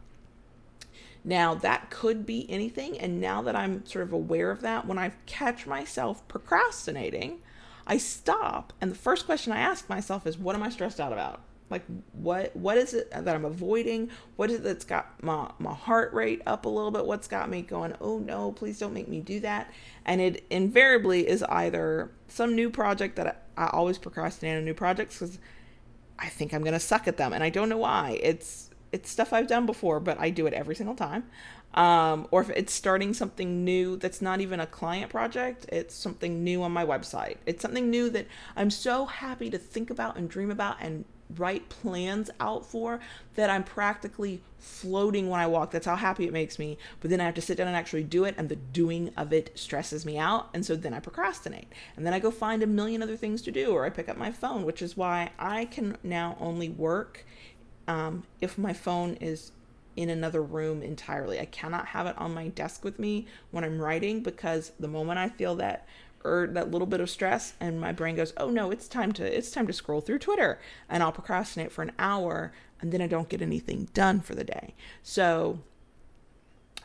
Now, 1.24 1.53
that 1.55 1.89
could 1.89 2.25
be 2.25 2.50
anything. 2.50 2.98
And 2.98 3.19
now 3.19 3.41
that 3.41 3.55
I'm 3.55 3.86
sort 3.86 4.03
of 4.03 4.13
aware 4.13 4.50
of 4.50 4.62
that, 4.62 4.88
when 4.88 4.97
I 4.97 5.12
catch 5.25 5.67
myself 5.67 6.25
procrastinating, 6.28 7.39
I 7.86 7.97
stop. 7.97 8.73
And 8.80 8.91
the 8.91 8.95
first 8.95 9.25
question 9.25 9.52
I 9.52 9.60
ask 9.60 9.89
myself 9.89 10.25
is, 10.25 10.38
what 10.38 10.56
am 10.56 10.63
I 10.63 10.69
stressed 10.69 10.99
out 10.99 11.13
about? 11.13 11.41
Like 11.69 11.84
what 12.13 12.56
what 12.56 12.77
is 12.77 12.93
it 12.93 13.12
that 13.12 13.27
I'm 13.27 13.45
avoiding? 13.45 14.10
What 14.36 14.49
is 14.49 14.58
it 14.58 14.63
that's 14.63 14.86
got 14.86 15.21
my, 15.21 15.51
my 15.60 15.73
heart 15.73 16.13
rate 16.13 16.41
up 16.45 16.65
a 16.65 16.69
little 16.69 16.91
bit? 16.91 17.06
What's 17.06 17.27
got 17.27 17.49
me 17.49 17.62
going, 17.62 17.93
oh 17.99 18.19
no, 18.19 18.51
please 18.53 18.80
don't 18.80 18.93
make 18.93 19.08
me 19.08 19.19
do 19.19 19.39
that. 19.41 19.71
And 20.06 20.21
it 20.21 20.45
invariably 20.49 21.27
is 21.27 21.43
either 21.43 22.12
some 22.27 22.56
new 22.56 22.69
project 22.69 23.17
that 23.17 23.45
I, 23.58 23.65
I 23.65 23.69
always 23.71 23.97
procrastinate 23.97 24.58
on 24.58 24.65
new 24.65 24.73
projects 24.73 25.19
because 25.19 25.39
I 26.17 26.30
think 26.30 26.53
I'm 26.53 26.63
gonna 26.63 26.80
suck 26.80 27.08
at 27.08 27.17
them 27.17 27.34
and 27.34 27.43
I 27.43 27.49
don't 27.49 27.69
know 27.69 27.77
why. 27.77 28.19
It's 28.23 28.69
it's 28.93 29.10
stuff 29.10 29.34
I've 29.34 29.47
done 29.47 29.65
before, 29.65 29.99
but 29.99 30.17
I 30.19 30.30
do 30.30 30.47
it 30.47 30.53
every 30.53 30.75
single 30.75 30.95
time. 30.95 31.25
Um, 31.73 32.27
or 32.32 32.41
if 32.41 32.49
it's 32.49 32.73
starting 32.73 33.13
something 33.13 33.63
new 33.63 33.97
that's 33.97 34.21
not 34.21 34.39
even 34.39 34.60
a 34.60 34.65
client 34.65 35.12
project, 35.12 35.65
it's 35.69 35.93
something 35.93 36.43
new 36.43 36.63
on 36.63 36.71
my 36.71 36.86
website. 36.86 37.38
It's 37.45 37.62
something 37.62 37.89
new 37.89 38.10
that 38.12 38.27
I'm 38.56 38.71
so 38.71 39.06
happy 39.06 39.49
to 39.49 39.58
think 39.58 39.89
about 39.89 40.17
and 40.17 40.30
dream 40.30 40.49
about 40.49 40.77
and 40.80 41.06
write 41.36 41.70
plans 41.70 42.30
out 42.40 42.66
for 42.66 43.00
that 43.36 43.50
I'm 43.50 43.63
practically 43.63 44.42
floating 44.60 45.30
when 45.30 45.40
I 45.40 45.48
walk. 45.48 45.72
That's 45.72 45.86
how 45.86 45.96
happy 45.96 46.26
it 46.26 46.34
makes 46.34 46.58
me. 46.58 46.78
But 47.00 47.10
then 47.10 47.22
I 47.22 47.26
have 47.26 47.36
to 47.36 47.42
sit 47.42 47.58
down 47.58 47.68
and 47.68 47.76
actually 47.76 48.04
do 48.04 48.24
it, 48.24 48.36
and 48.38 48.50
the 48.50 48.56
doing 48.56 49.12
of 49.18 49.34
it 49.34 49.58
stresses 49.58 50.06
me 50.06 50.18
out. 50.18 50.50
And 50.54 50.66
so 50.66 50.76
then 50.76 50.94
I 50.94 51.00
procrastinate. 51.00 51.68
And 51.96 52.06
then 52.06 52.13
I 52.13 52.20
go 52.20 52.32
find 52.32 52.63
a 52.63 52.68
million 52.68 53.04
other 53.04 53.18
things 53.18 53.42
to 53.44 53.52
do, 53.52 53.72
or 53.72 53.86
I 53.86 53.90
pick 53.90 54.10
up 54.10 54.18
my 54.18 54.32
phone, 54.32 54.66
which 54.66 54.82
is 54.82 54.98
why 54.98 55.32
I 55.38 55.66
can 55.66 55.98
now 56.04 56.38
only 56.40 56.70
work 56.70 57.26
um, 57.88 58.24
if 58.42 58.58
my 58.58 58.74
phone 58.74 59.16
is 59.16 59.52
in 59.96 60.10
another 60.10 60.44
room 60.44 60.82
entirely. 60.84 61.40
I 61.40 61.46
cannot 61.46 61.88
have 61.88 62.06
it 62.06 62.18
on 62.18 62.34
my 62.34 62.50
desk 62.50 62.86
with 62.86 63.00
me 63.00 63.26
when 63.52 63.63
I'm 63.63 63.80
writing 63.80 64.22
because 64.22 64.72
the 64.80 64.88
moment 64.88 65.18
I 65.18 65.28
feel 65.28 65.56
that 65.56 65.88
or 66.23 66.47
that 66.47 66.71
little 66.71 66.88
bit 66.88 66.99
of 66.99 67.10
stress 67.10 67.53
and 67.60 67.80
my 67.80 67.91
brain 67.91 68.15
goes, 68.15 68.34
"Oh 68.38 68.49
no, 68.49 68.71
it's 68.71 68.88
time 68.88 69.12
to 69.13 69.38
it's 69.38 69.51
time 69.51 69.67
to 69.67 69.73
scroll 69.73 70.01
through 70.01 70.19
Twitter." 70.19 70.60
And 70.89 71.03
I'll 71.03 71.12
procrastinate 71.12 71.71
for 71.71 71.82
an 71.82 71.91
hour 71.99 72.51
and 72.82 72.91
then 72.91 73.01
I 73.01 73.08
don't 73.08 73.30
get 73.30 73.41
anything 73.41 73.89
done 73.93 74.21
for 74.21 74.36
the 74.36 74.43
day. 74.43 74.73
So 75.03 75.60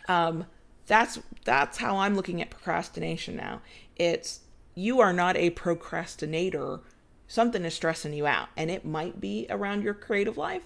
um 0.08 0.46
that's 0.86 1.18
that's 1.44 1.78
how 1.78 1.96
I'm 1.98 2.14
looking 2.14 2.40
at 2.42 2.50
procrastination 2.50 3.36
now. 3.36 3.62
It's 3.96 4.40
you 4.74 5.00
are 5.00 5.12
not 5.12 5.36
a 5.36 5.50
procrastinator. 5.50 6.80
Something 7.26 7.64
is 7.64 7.74
stressing 7.74 8.12
you 8.12 8.26
out 8.26 8.48
and 8.56 8.70
it 8.70 8.84
might 8.84 9.20
be 9.20 9.46
around 9.48 9.82
your 9.82 9.94
creative 9.94 10.36
life 10.36 10.64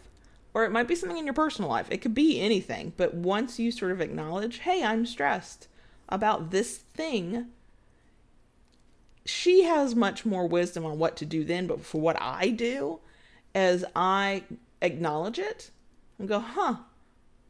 or 0.56 0.64
it 0.64 0.72
might 0.72 0.88
be 0.88 0.94
something 0.94 1.18
in 1.18 1.26
your 1.26 1.34
personal 1.34 1.68
life. 1.68 1.86
It 1.90 1.98
could 1.98 2.14
be 2.14 2.40
anything. 2.40 2.94
But 2.96 3.12
once 3.12 3.58
you 3.58 3.70
sort 3.70 3.92
of 3.92 4.00
acknowledge, 4.00 4.60
hey, 4.60 4.82
I'm 4.82 5.04
stressed 5.04 5.68
about 6.08 6.50
this 6.50 6.78
thing, 6.78 7.48
she 9.26 9.64
has 9.64 9.94
much 9.94 10.24
more 10.24 10.46
wisdom 10.46 10.84
on 10.84 10.98
what 10.98 11.16
to 11.16 11.26
do 11.26 11.44
then. 11.44 11.66
But 11.66 11.84
for 11.84 12.00
what 12.00 12.20
I 12.20 12.50
do, 12.50 13.00
as 13.54 13.84
I 13.94 14.44
acknowledge 14.80 15.38
it 15.38 15.70
and 16.18 16.28
go, 16.28 16.38
huh, 16.38 16.76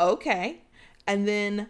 okay. 0.01 0.62
And 1.07 1.29
then 1.29 1.69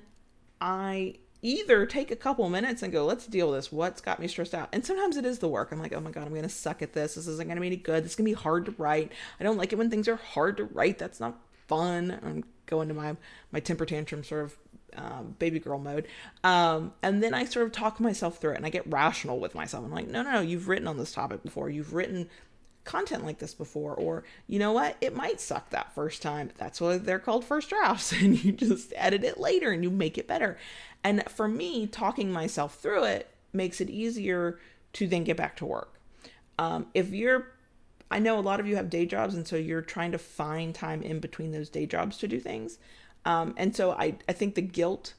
I 0.60 1.16
either 1.42 1.86
take 1.86 2.10
a 2.10 2.16
couple 2.16 2.48
minutes 2.48 2.82
and 2.82 2.92
go, 2.92 3.04
let's 3.04 3.26
deal 3.26 3.50
with 3.50 3.58
this. 3.58 3.72
What's 3.72 4.00
got 4.00 4.20
me 4.20 4.28
stressed 4.28 4.54
out? 4.54 4.68
And 4.72 4.84
sometimes 4.84 5.16
it 5.16 5.26
is 5.26 5.38
the 5.38 5.48
work. 5.48 5.70
I'm 5.70 5.78
like, 5.78 5.92
oh 5.92 6.00
my 6.00 6.10
God, 6.10 6.24
I'm 6.24 6.30
going 6.30 6.42
to 6.42 6.48
suck 6.48 6.82
at 6.82 6.92
this. 6.92 7.14
This 7.14 7.26
isn't 7.26 7.46
going 7.46 7.56
to 7.56 7.60
be 7.60 7.66
any 7.66 7.76
good. 7.76 8.04
This 8.04 8.12
is 8.12 8.16
going 8.16 8.26
to 8.30 8.36
be 8.36 8.42
hard 8.42 8.66
to 8.66 8.74
write. 8.78 9.12
I 9.38 9.44
don't 9.44 9.58
like 9.58 9.72
it 9.72 9.76
when 9.76 9.90
things 9.90 10.08
are 10.08 10.16
hard 10.16 10.56
to 10.56 10.64
write. 10.64 10.98
That's 10.98 11.20
not 11.20 11.38
fun. 11.68 12.18
I'm 12.22 12.44
going 12.66 12.88
to 12.88 12.94
my, 12.94 13.16
my 13.52 13.60
temper 13.60 13.86
tantrum 13.86 14.24
sort 14.24 14.44
of 14.44 14.56
um, 14.96 15.36
baby 15.38 15.58
girl 15.58 15.78
mode. 15.78 16.06
Um, 16.44 16.92
and 17.02 17.22
then 17.22 17.34
I 17.34 17.44
sort 17.44 17.66
of 17.66 17.72
talk 17.72 18.00
myself 18.00 18.38
through 18.38 18.52
it 18.52 18.56
and 18.56 18.66
I 18.66 18.70
get 18.70 18.90
rational 18.90 19.38
with 19.38 19.54
myself. 19.54 19.84
I'm 19.84 19.90
like, 19.90 20.08
no, 20.08 20.22
no, 20.22 20.32
no, 20.32 20.40
you've 20.40 20.68
written 20.68 20.88
on 20.88 20.96
this 20.96 21.12
topic 21.12 21.42
before. 21.42 21.70
You've 21.70 21.94
written 21.94 22.28
content 22.86 23.24
like 23.24 23.38
this 23.38 23.52
before 23.52 23.94
or 23.94 24.22
you 24.46 24.58
know 24.58 24.72
what 24.72 24.96
it 25.00 25.14
might 25.14 25.40
suck 25.40 25.68
that 25.70 25.92
first 25.92 26.22
time 26.22 26.48
that's 26.56 26.80
why 26.80 26.96
they're 26.96 27.18
called 27.18 27.44
first 27.44 27.68
drafts 27.68 28.12
and 28.22 28.42
you 28.42 28.52
just 28.52 28.92
edit 28.96 29.24
it 29.24 29.38
later 29.38 29.72
and 29.72 29.82
you 29.82 29.90
make 29.90 30.16
it 30.16 30.28
better 30.28 30.56
and 31.04 31.22
for 31.28 31.48
me 31.48 31.86
talking 31.86 32.32
myself 32.32 32.76
through 32.78 33.02
it 33.02 33.28
makes 33.52 33.80
it 33.80 33.90
easier 33.90 34.58
to 34.92 35.06
then 35.08 35.24
get 35.24 35.36
back 35.36 35.56
to 35.56 35.66
work 35.66 36.00
um, 36.60 36.86
if 36.94 37.10
you're 37.10 37.48
i 38.08 38.20
know 38.20 38.38
a 38.38 38.40
lot 38.40 38.60
of 38.60 38.68
you 38.68 38.76
have 38.76 38.88
day 38.88 39.04
jobs 39.04 39.34
and 39.34 39.48
so 39.48 39.56
you're 39.56 39.82
trying 39.82 40.12
to 40.12 40.18
find 40.18 40.72
time 40.72 41.02
in 41.02 41.18
between 41.18 41.50
those 41.50 41.68
day 41.68 41.86
jobs 41.86 42.16
to 42.16 42.28
do 42.28 42.38
things 42.38 42.78
um, 43.26 43.54
and 43.56 43.74
so 43.74 43.90
I, 43.90 44.14
I 44.28 44.32
think 44.32 44.54
the 44.54 44.62
guilt 44.62 45.14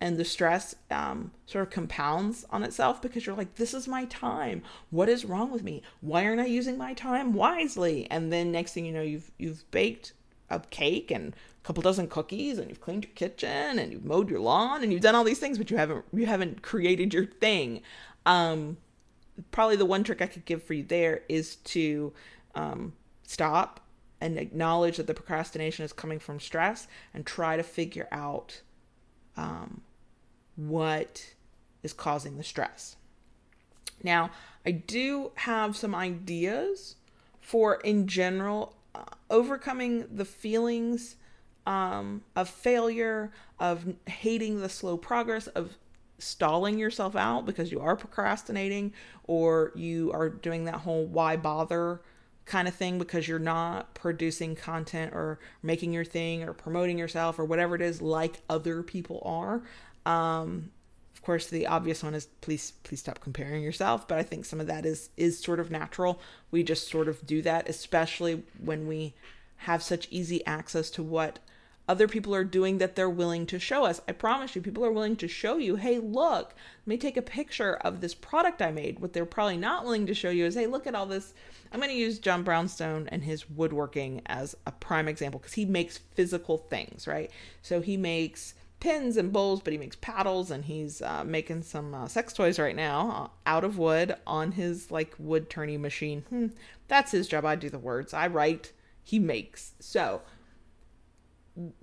and 0.00 0.16
the 0.16 0.24
stress 0.24 0.74
um, 0.90 1.30
sort 1.46 1.62
of 1.62 1.70
compounds 1.70 2.44
on 2.50 2.64
itself 2.64 3.00
because 3.00 3.24
you're 3.24 3.36
like, 3.36 3.54
this 3.54 3.74
is 3.74 3.86
my 3.86 4.06
time. 4.06 4.62
What 4.90 5.08
is 5.08 5.26
wrong 5.26 5.52
with 5.52 5.62
me? 5.62 5.82
Why 6.00 6.24
aren't 6.24 6.40
I 6.40 6.46
using 6.46 6.78
my 6.78 6.94
time 6.94 7.34
wisely? 7.34 8.10
And 8.10 8.32
then 8.32 8.50
next 8.50 8.72
thing 8.72 8.86
you 8.86 8.92
know, 8.92 9.02
you've 9.02 9.30
you've 9.38 9.70
baked 9.70 10.14
a 10.48 10.60
cake 10.60 11.10
and 11.10 11.34
a 11.34 11.66
couple 11.66 11.82
dozen 11.82 12.08
cookies 12.08 12.58
and 12.58 12.68
you've 12.68 12.80
cleaned 12.80 13.04
your 13.04 13.12
kitchen 13.14 13.78
and 13.78 13.92
you've 13.92 14.04
mowed 14.04 14.30
your 14.30 14.40
lawn 14.40 14.82
and 14.82 14.90
you've 14.90 15.02
done 15.02 15.14
all 15.14 15.24
these 15.24 15.38
things, 15.38 15.58
but 15.58 15.70
you 15.70 15.76
haven't 15.76 16.04
you 16.12 16.24
haven't 16.24 16.62
created 16.62 17.12
your 17.12 17.26
thing. 17.26 17.82
Um, 18.24 18.78
probably 19.50 19.76
the 19.76 19.84
one 19.84 20.04
trick 20.04 20.22
I 20.22 20.26
could 20.26 20.46
give 20.46 20.62
for 20.62 20.72
you 20.72 20.84
there 20.84 21.20
is 21.28 21.56
to 21.56 22.14
um, 22.54 22.94
stop 23.24 23.78
and 24.22 24.38
acknowledge 24.38 24.96
that 24.98 25.08
the 25.08 25.14
procrastination 25.14 25.84
is 25.84 25.92
coming 25.92 26.20
from 26.20 26.38
stress 26.38 26.86
and 27.12 27.26
try 27.26 27.56
to 27.56 27.62
figure 27.62 28.06
out 28.12 28.62
um, 29.36 29.80
what 30.54 31.34
is 31.82 31.92
causing 31.92 32.36
the 32.36 32.44
stress. 32.44 32.96
Now, 34.04 34.30
I 34.64 34.70
do 34.70 35.32
have 35.34 35.76
some 35.76 35.94
ideas 35.94 36.94
for, 37.40 37.76
in 37.80 38.06
general, 38.06 38.76
uh, 38.94 39.02
overcoming 39.28 40.06
the 40.14 40.24
feelings 40.24 41.16
um, 41.66 42.22
of 42.36 42.48
failure, 42.48 43.32
of 43.58 43.94
hating 44.06 44.60
the 44.60 44.68
slow 44.68 44.96
progress, 44.96 45.48
of 45.48 45.76
stalling 46.18 46.78
yourself 46.78 47.16
out 47.16 47.44
because 47.44 47.72
you 47.72 47.80
are 47.80 47.96
procrastinating 47.96 48.92
or 49.24 49.72
you 49.74 50.12
are 50.12 50.28
doing 50.28 50.64
that 50.66 50.76
whole 50.76 51.04
why 51.06 51.36
bother 51.36 52.00
kind 52.44 52.66
of 52.66 52.74
thing 52.74 52.98
because 52.98 53.28
you're 53.28 53.38
not 53.38 53.94
producing 53.94 54.56
content 54.56 55.14
or 55.14 55.38
making 55.62 55.92
your 55.92 56.04
thing 56.04 56.42
or 56.42 56.52
promoting 56.52 56.98
yourself 56.98 57.38
or 57.38 57.44
whatever 57.44 57.74
it 57.74 57.80
is 57.80 58.02
like 58.02 58.40
other 58.50 58.82
people 58.82 59.22
are. 59.24 59.62
Um, 60.04 60.70
of 61.14 61.22
course, 61.22 61.46
the 61.46 61.68
obvious 61.68 62.02
one 62.02 62.14
is 62.14 62.26
please 62.40 62.72
please 62.82 62.98
stop 62.98 63.20
comparing 63.20 63.62
yourself, 63.62 64.08
but 64.08 64.18
I 64.18 64.24
think 64.24 64.44
some 64.44 64.60
of 64.60 64.66
that 64.66 64.84
is 64.84 65.10
is 65.16 65.38
sort 65.38 65.60
of 65.60 65.70
natural. 65.70 66.20
We 66.50 66.64
just 66.64 66.88
sort 66.88 67.06
of 67.06 67.24
do 67.24 67.42
that, 67.42 67.68
especially 67.68 68.42
when 68.58 68.88
we 68.88 69.14
have 69.58 69.82
such 69.82 70.08
easy 70.10 70.44
access 70.46 70.90
to 70.90 71.02
what 71.02 71.38
other 71.92 72.08
people 72.08 72.34
are 72.34 72.42
doing 72.42 72.78
that 72.78 72.96
they're 72.96 73.10
willing 73.10 73.44
to 73.44 73.58
show 73.58 73.84
us. 73.84 74.00
I 74.08 74.12
promise 74.12 74.56
you, 74.56 74.62
people 74.62 74.82
are 74.82 74.90
willing 74.90 75.14
to 75.16 75.28
show 75.28 75.58
you, 75.58 75.76
hey, 75.76 75.98
look, 75.98 76.54
let 76.54 76.86
me 76.86 76.96
take 76.96 77.18
a 77.18 77.22
picture 77.22 77.74
of 77.74 78.00
this 78.00 78.14
product 78.14 78.62
I 78.62 78.70
made. 78.70 78.98
What 78.98 79.12
they're 79.12 79.26
probably 79.26 79.58
not 79.58 79.84
willing 79.84 80.06
to 80.06 80.14
show 80.14 80.30
you 80.30 80.46
is, 80.46 80.54
hey, 80.54 80.66
look 80.66 80.86
at 80.86 80.94
all 80.94 81.04
this. 81.04 81.34
I'm 81.70 81.80
going 81.80 81.90
to 81.90 81.94
use 81.94 82.18
John 82.18 82.44
Brownstone 82.44 83.08
and 83.08 83.22
his 83.22 83.50
woodworking 83.50 84.22
as 84.24 84.56
a 84.66 84.72
prime 84.72 85.06
example 85.06 85.38
because 85.38 85.52
he 85.52 85.66
makes 85.66 85.98
physical 85.98 86.56
things, 86.56 87.06
right? 87.06 87.30
So 87.60 87.82
he 87.82 87.98
makes 87.98 88.54
pins 88.80 89.18
and 89.18 89.30
bowls, 89.30 89.60
but 89.60 89.74
he 89.74 89.78
makes 89.78 89.96
paddles 89.96 90.50
and 90.50 90.64
he's 90.64 91.02
uh, 91.02 91.24
making 91.24 91.60
some 91.62 91.92
uh, 91.92 92.08
sex 92.08 92.32
toys 92.32 92.58
right 92.58 92.74
now 92.74 93.30
uh, 93.46 93.50
out 93.50 93.64
of 93.64 93.76
wood 93.76 94.16
on 94.26 94.52
his 94.52 94.90
like 94.90 95.14
wood 95.18 95.50
turning 95.50 95.82
machine. 95.82 96.24
Hmm, 96.30 96.46
that's 96.88 97.12
his 97.12 97.28
job. 97.28 97.44
I 97.44 97.54
do 97.54 97.68
the 97.68 97.78
words. 97.78 98.14
I 98.14 98.28
write. 98.28 98.72
He 99.04 99.18
makes. 99.18 99.72
So 99.78 100.22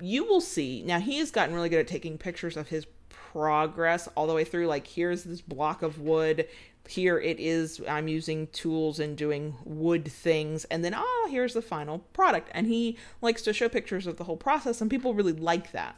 you 0.02 0.26
will 0.26 0.42
see. 0.42 0.84
Now 0.84 1.00
he 1.00 1.20
has 1.20 1.32
gotten 1.32 1.54
really 1.54 1.70
good 1.70 1.80
at 1.80 1.88
taking 1.88 2.18
pictures 2.18 2.58
of 2.58 2.70
his 2.70 2.88
progress 3.10 4.08
all 4.16 4.28
the 4.28 4.34
way 4.34 4.44
through. 4.44 4.68
Like 4.68 4.88
here's 4.88 5.24
this 5.24 5.42
block 5.42 5.82
of 5.82 6.00
wood. 6.00 6.48
Here 6.88 7.20
it 7.20 7.40
is. 7.40 7.80
I'm 7.88 8.08
using 8.08 8.48
tools 8.48 9.00
and 9.00 9.16
doing 9.16 9.56
wood 9.64 10.08
things. 10.12 10.66
And 10.66 10.84
then 10.84 10.96
oh 10.96 11.28
here's 11.30 11.54
the 11.54 11.62
final 11.62 12.00
product. 12.14 12.50
And 12.54 12.68
he 12.68 12.98
likes 13.22 13.42
to 13.44 13.54
show 13.54 13.70
pictures 13.70 14.08
of 14.08 14.18
the 14.18 14.24
whole 14.24 14.38
process 14.38 14.82
and 14.82 14.90
people 14.90 15.14
really 15.14 15.34
like 15.34 15.72
that. 15.72 15.96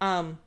Um 0.00 0.38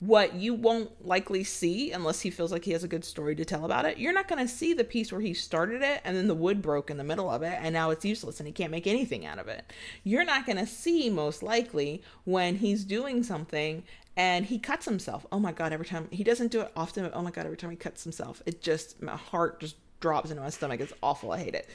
what 0.00 0.34
you 0.34 0.52
won't 0.52 1.06
likely 1.06 1.42
see 1.42 1.90
unless 1.90 2.20
he 2.20 2.30
feels 2.30 2.52
like 2.52 2.64
he 2.64 2.72
has 2.72 2.84
a 2.84 2.88
good 2.88 3.04
story 3.04 3.34
to 3.34 3.44
tell 3.44 3.64
about 3.64 3.86
it. 3.86 3.98
You're 3.98 4.12
not 4.12 4.28
going 4.28 4.46
to 4.46 4.52
see 4.52 4.74
the 4.74 4.84
piece 4.84 5.10
where 5.10 5.22
he 5.22 5.32
started 5.32 5.80
it 5.80 6.02
and 6.04 6.16
then 6.16 6.28
the 6.28 6.34
wood 6.34 6.60
broke 6.60 6.90
in 6.90 6.98
the 6.98 7.04
middle 7.04 7.30
of 7.30 7.42
it 7.42 7.58
and 7.60 7.72
now 7.72 7.90
it's 7.90 8.04
useless 8.04 8.38
and 8.38 8.46
he 8.46 8.52
can't 8.52 8.70
make 8.70 8.86
anything 8.86 9.24
out 9.24 9.38
of 9.38 9.48
it. 9.48 9.72
You're 10.04 10.24
not 10.24 10.44
going 10.44 10.58
to 10.58 10.66
see 10.66 11.08
most 11.08 11.42
likely 11.42 12.02
when 12.24 12.56
he's 12.56 12.84
doing 12.84 13.22
something 13.22 13.84
and 14.16 14.46
he 14.46 14.58
cuts 14.58 14.84
himself. 14.84 15.26
Oh 15.32 15.40
my 15.40 15.52
god, 15.52 15.72
every 15.72 15.86
time 15.86 16.08
he 16.10 16.24
doesn't 16.24 16.52
do 16.52 16.60
it 16.60 16.72
often, 16.76 17.04
but 17.04 17.14
oh 17.14 17.22
my 17.22 17.30
god, 17.30 17.46
every 17.46 17.56
time 17.56 17.70
he 17.70 17.76
cuts 17.76 18.04
himself, 18.04 18.42
it 18.44 18.60
just 18.60 19.02
my 19.02 19.16
heart 19.16 19.60
just 19.60 19.76
drops 20.00 20.30
into 20.30 20.42
my 20.42 20.50
stomach. 20.50 20.80
It's 20.80 20.92
awful. 21.02 21.32
I 21.32 21.38
hate 21.38 21.54
it. 21.54 21.68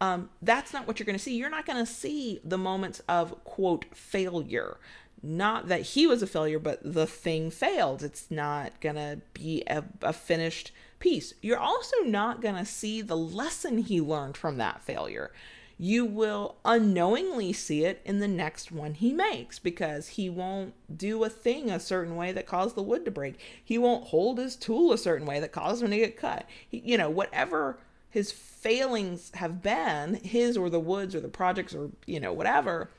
Um, 0.00 0.30
that's 0.42 0.72
not 0.72 0.86
what 0.86 0.98
you're 0.98 1.06
going 1.06 1.18
to 1.18 1.22
see. 1.22 1.36
You're 1.36 1.50
not 1.50 1.66
going 1.66 1.78
to 1.78 1.90
see 1.90 2.40
the 2.44 2.58
moments 2.58 3.00
of 3.08 3.42
quote 3.44 3.84
failure 3.94 4.78
not 5.22 5.68
that 5.68 5.82
he 5.82 6.06
was 6.06 6.22
a 6.22 6.26
failure, 6.26 6.58
but 6.58 6.80
the 6.82 7.06
thing 7.06 7.50
failed. 7.50 8.02
It's 8.02 8.30
not 8.30 8.80
gonna 8.80 9.20
be 9.34 9.62
a, 9.66 9.84
a 10.02 10.12
finished 10.12 10.72
piece. 10.98 11.34
You're 11.42 11.58
also 11.58 11.96
not 12.04 12.40
gonna 12.40 12.64
see 12.64 13.00
the 13.02 13.16
lesson 13.16 13.78
he 13.78 14.00
learned 14.00 14.36
from 14.36 14.58
that 14.58 14.82
failure. 14.82 15.32
You 15.80 16.04
will 16.04 16.56
unknowingly 16.64 17.52
see 17.52 17.84
it 17.84 18.00
in 18.04 18.18
the 18.18 18.26
next 18.26 18.72
one 18.72 18.94
he 18.94 19.12
makes 19.12 19.60
because 19.60 20.08
he 20.08 20.28
won't 20.28 20.74
do 20.96 21.22
a 21.22 21.28
thing 21.28 21.70
a 21.70 21.78
certain 21.78 22.16
way 22.16 22.32
that 22.32 22.46
caused 22.46 22.74
the 22.74 22.82
wood 22.82 23.04
to 23.04 23.12
break. 23.12 23.38
He 23.62 23.78
won't 23.78 24.08
hold 24.08 24.38
his 24.38 24.56
tool 24.56 24.92
a 24.92 24.98
certain 24.98 25.26
way 25.26 25.38
that 25.38 25.52
caused 25.52 25.82
him 25.82 25.90
to 25.90 25.96
get 25.96 26.16
cut. 26.16 26.46
He, 26.68 26.82
you 26.84 26.98
know, 26.98 27.08
whatever 27.08 27.78
his 28.10 28.32
failings 28.32 29.30
have 29.34 29.62
been, 29.62 30.14
his 30.14 30.56
or 30.56 30.68
the 30.68 30.80
woods 30.80 31.14
or 31.14 31.20
the 31.20 31.28
projects 31.28 31.74
or, 31.74 31.90
you 32.06 32.18
know, 32.18 32.32
whatever, 32.32 32.90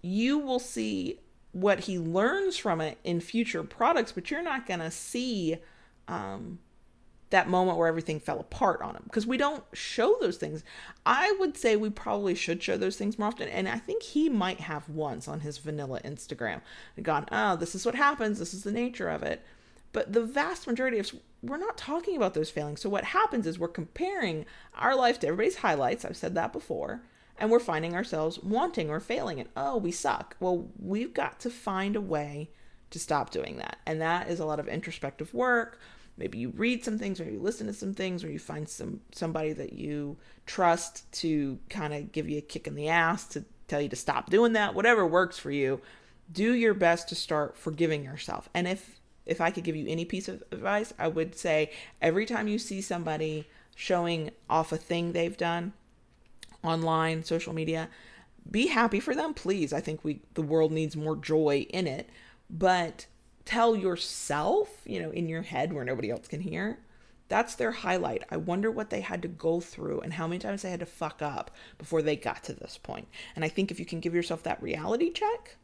you 0.00 0.38
will 0.38 0.58
see 0.58 1.18
what 1.56 1.80
he 1.80 1.98
learns 1.98 2.58
from 2.58 2.82
it 2.82 2.98
in 3.02 3.18
future 3.18 3.62
products, 3.62 4.12
but 4.12 4.30
you're 4.30 4.42
not 4.42 4.66
going 4.66 4.80
to 4.80 4.90
see 4.90 5.56
um, 6.06 6.58
that 7.30 7.48
moment 7.48 7.78
where 7.78 7.88
everything 7.88 8.20
fell 8.20 8.38
apart 8.38 8.82
on 8.82 8.94
him 8.94 9.02
because 9.04 9.26
we 9.26 9.38
don't 9.38 9.64
show 9.72 10.16
those 10.20 10.36
things. 10.36 10.62
I 11.06 11.34
would 11.40 11.56
say 11.56 11.74
we 11.74 11.88
probably 11.88 12.34
should 12.34 12.62
show 12.62 12.76
those 12.76 12.96
things 12.96 13.18
more 13.18 13.28
often. 13.28 13.48
And 13.48 13.70
I 13.70 13.78
think 13.78 14.02
he 14.02 14.28
might 14.28 14.60
have 14.60 14.86
once 14.90 15.28
on 15.28 15.40
his 15.40 15.56
vanilla 15.56 15.98
Instagram 16.04 16.60
gone, 17.00 17.26
oh, 17.32 17.56
this 17.56 17.74
is 17.74 17.86
what 17.86 17.94
happens. 17.94 18.38
This 18.38 18.52
is 18.52 18.62
the 18.62 18.70
nature 18.70 19.08
of 19.08 19.22
it. 19.22 19.42
But 19.92 20.12
the 20.12 20.24
vast 20.24 20.66
majority 20.66 20.98
of 20.98 21.10
we're 21.42 21.56
not 21.56 21.78
talking 21.78 22.18
about 22.18 22.34
those 22.34 22.50
failings. 22.50 22.82
So 22.82 22.90
what 22.90 23.04
happens 23.04 23.46
is 23.46 23.58
we're 23.58 23.68
comparing 23.68 24.44
our 24.74 24.94
life 24.94 25.18
to 25.20 25.28
everybody's 25.28 25.56
highlights. 25.56 26.04
I've 26.04 26.18
said 26.18 26.34
that 26.34 26.52
before 26.52 27.00
and 27.38 27.50
we're 27.50 27.60
finding 27.60 27.94
ourselves 27.94 28.38
wanting 28.42 28.90
or 28.90 29.00
failing 29.00 29.40
and 29.40 29.48
oh 29.56 29.76
we 29.76 29.90
suck. 29.90 30.36
Well 30.40 30.68
we've 30.78 31.14
got 31.14 31.40
to 31.40 31.50
find 31.50 31.96
a 31.96 32.00
way 32.00 32.50
to 32.90 32.98
stop 32.98 33.30
doing 33.30 33.56
that. 33.58 33.78
And 33.86 34.00
that 34.00 34.28
is 34.28 34.40
a 34.40 34.46
lot 34.46 34.60
of 34.60 34.68
introspective 34.68 35.34
work. 35.34 35.80
Maybe 36.16 36.38
you 36.38 36.50
read 36.50 36.84
some 36.84 36.98
things 36.98 37.20
or 37.20 37.24
you 37.24 37.38
listen 37.38 37.66
to 37.66 37.74
some 37.74 37.92
things 37.92 38.24
or 38.24 38.30
you 38.30 38.38
find 38.38 38.68
some 38.68 39.00
somebody 39.12 39.52
that 39.52 39.72
you 39.72 40.16
trust 40.46 41.10
to 41.20 41.58
kind 41.68 41.92
of 41.92 42.12
give 42.12 42.28
you 42.28 42.38
a 42.38 42.42
kick 42.42 42.66
in 42.66 42.74
the 42.74 42.88
ass 42.88 43.26
to 43.28 43.44
tell 43.68 43.80
you 43.80 43.88
to 43.88 43.96
stop 43.96 44.30
doing 44.30 44.52
that. 44.52 44.74
Whatever 44.74 45.06
works 45.06 45.38
for 45.38 45.50
you. 45.50 45.80
Do 46.32 46.54
your 46.54 46.74
best 46.74 47.08
to 47.10 47.14
start 47.14 47.56
forgiving 47.56 48.04
yourself. 48.04 48.48
And 48.54 48.66
if 48.66 49.00
if 49.26 49.40
i 49.40 49.50
could 49.50 49.64
give 49.64 49.76
you 49.76 49.86
any 49.88 50.04
piece 50.04 50.28
of 50.28 50.42
advice 50.52 50.94
i 50.98 51.08
would 51.08 51.34
say 51.36 51.70
every 52.00 52.24
time 52.24 52.48
you 52.48 52.58
see 52.58 52.80
somebody 52.80 53.44
showing 53.74 54.30
off 54.48 54.72
a 54.72 54.76
thing 54.76 55.12
they've 55.12 55.36
done 55.36 55.72
online, 56.66 57.24
social 57.24 57.52
media. 57.52 57.88
Be 58.50 58.68
happy 58.68 59.00
for 59.00 59.14
them, 59.14 59.34
please. 59.34 59.72
I 59.72 59.80
think 59.80 60.04
we 60.04 60.20
the 60.34 60.42
world 60.42 60.72
needs 60.72 60.96
more 60.96 61.16
joy 61.16 61.66
in 61.70 61.86
it, 61.86 62.10
but 62.48 63.06
tell 63.44 63.76
yourself, 63.76 64.82
you 64.84 65.00
know, 65.00 65.10
in 65.10 65.28
your 65.28 65.42
head 65.42 65.72
where 65.72 65.84
nobody 65.84 66.10
else 66.10 66.28
can 66.28 66.40
hear, 66.40 66.78
that's 67.28 67.54
their 67.54 67.72
highlight. 67.72 68.24
I 68.30 68.36
wonder 68.36 68.70
what 68.70 68.90
they 68.90 69.00
had 69.00 69.22
to 69.22 69.28
go 69.28 69.60
through 69.60 70.00
and 70.00 70.12
how 70.12 70.26
many 70.26 70.38
times 70.38 70.62
they 70.62 70.70
had 70.70 70.80
to 70.80 70.86
fuck 70.86 71.22
up 71.22 71.50
before 71.78 72.02
they 72.02 72.16
got 72.16 72.44
to 72.44 72.52
this 72.52 72.78
point. 72.78 73.08
And 73.34 73.44
I 73.44 73.48
think 73.48 73.70
if 73.70 73.80
you 73.80 73.86
can 73.86 74.00
give 74.00 74.14
yourself 74.14 74.42
that 74.44 74.62
reality 74.62 75.10
check, 75.10 75.56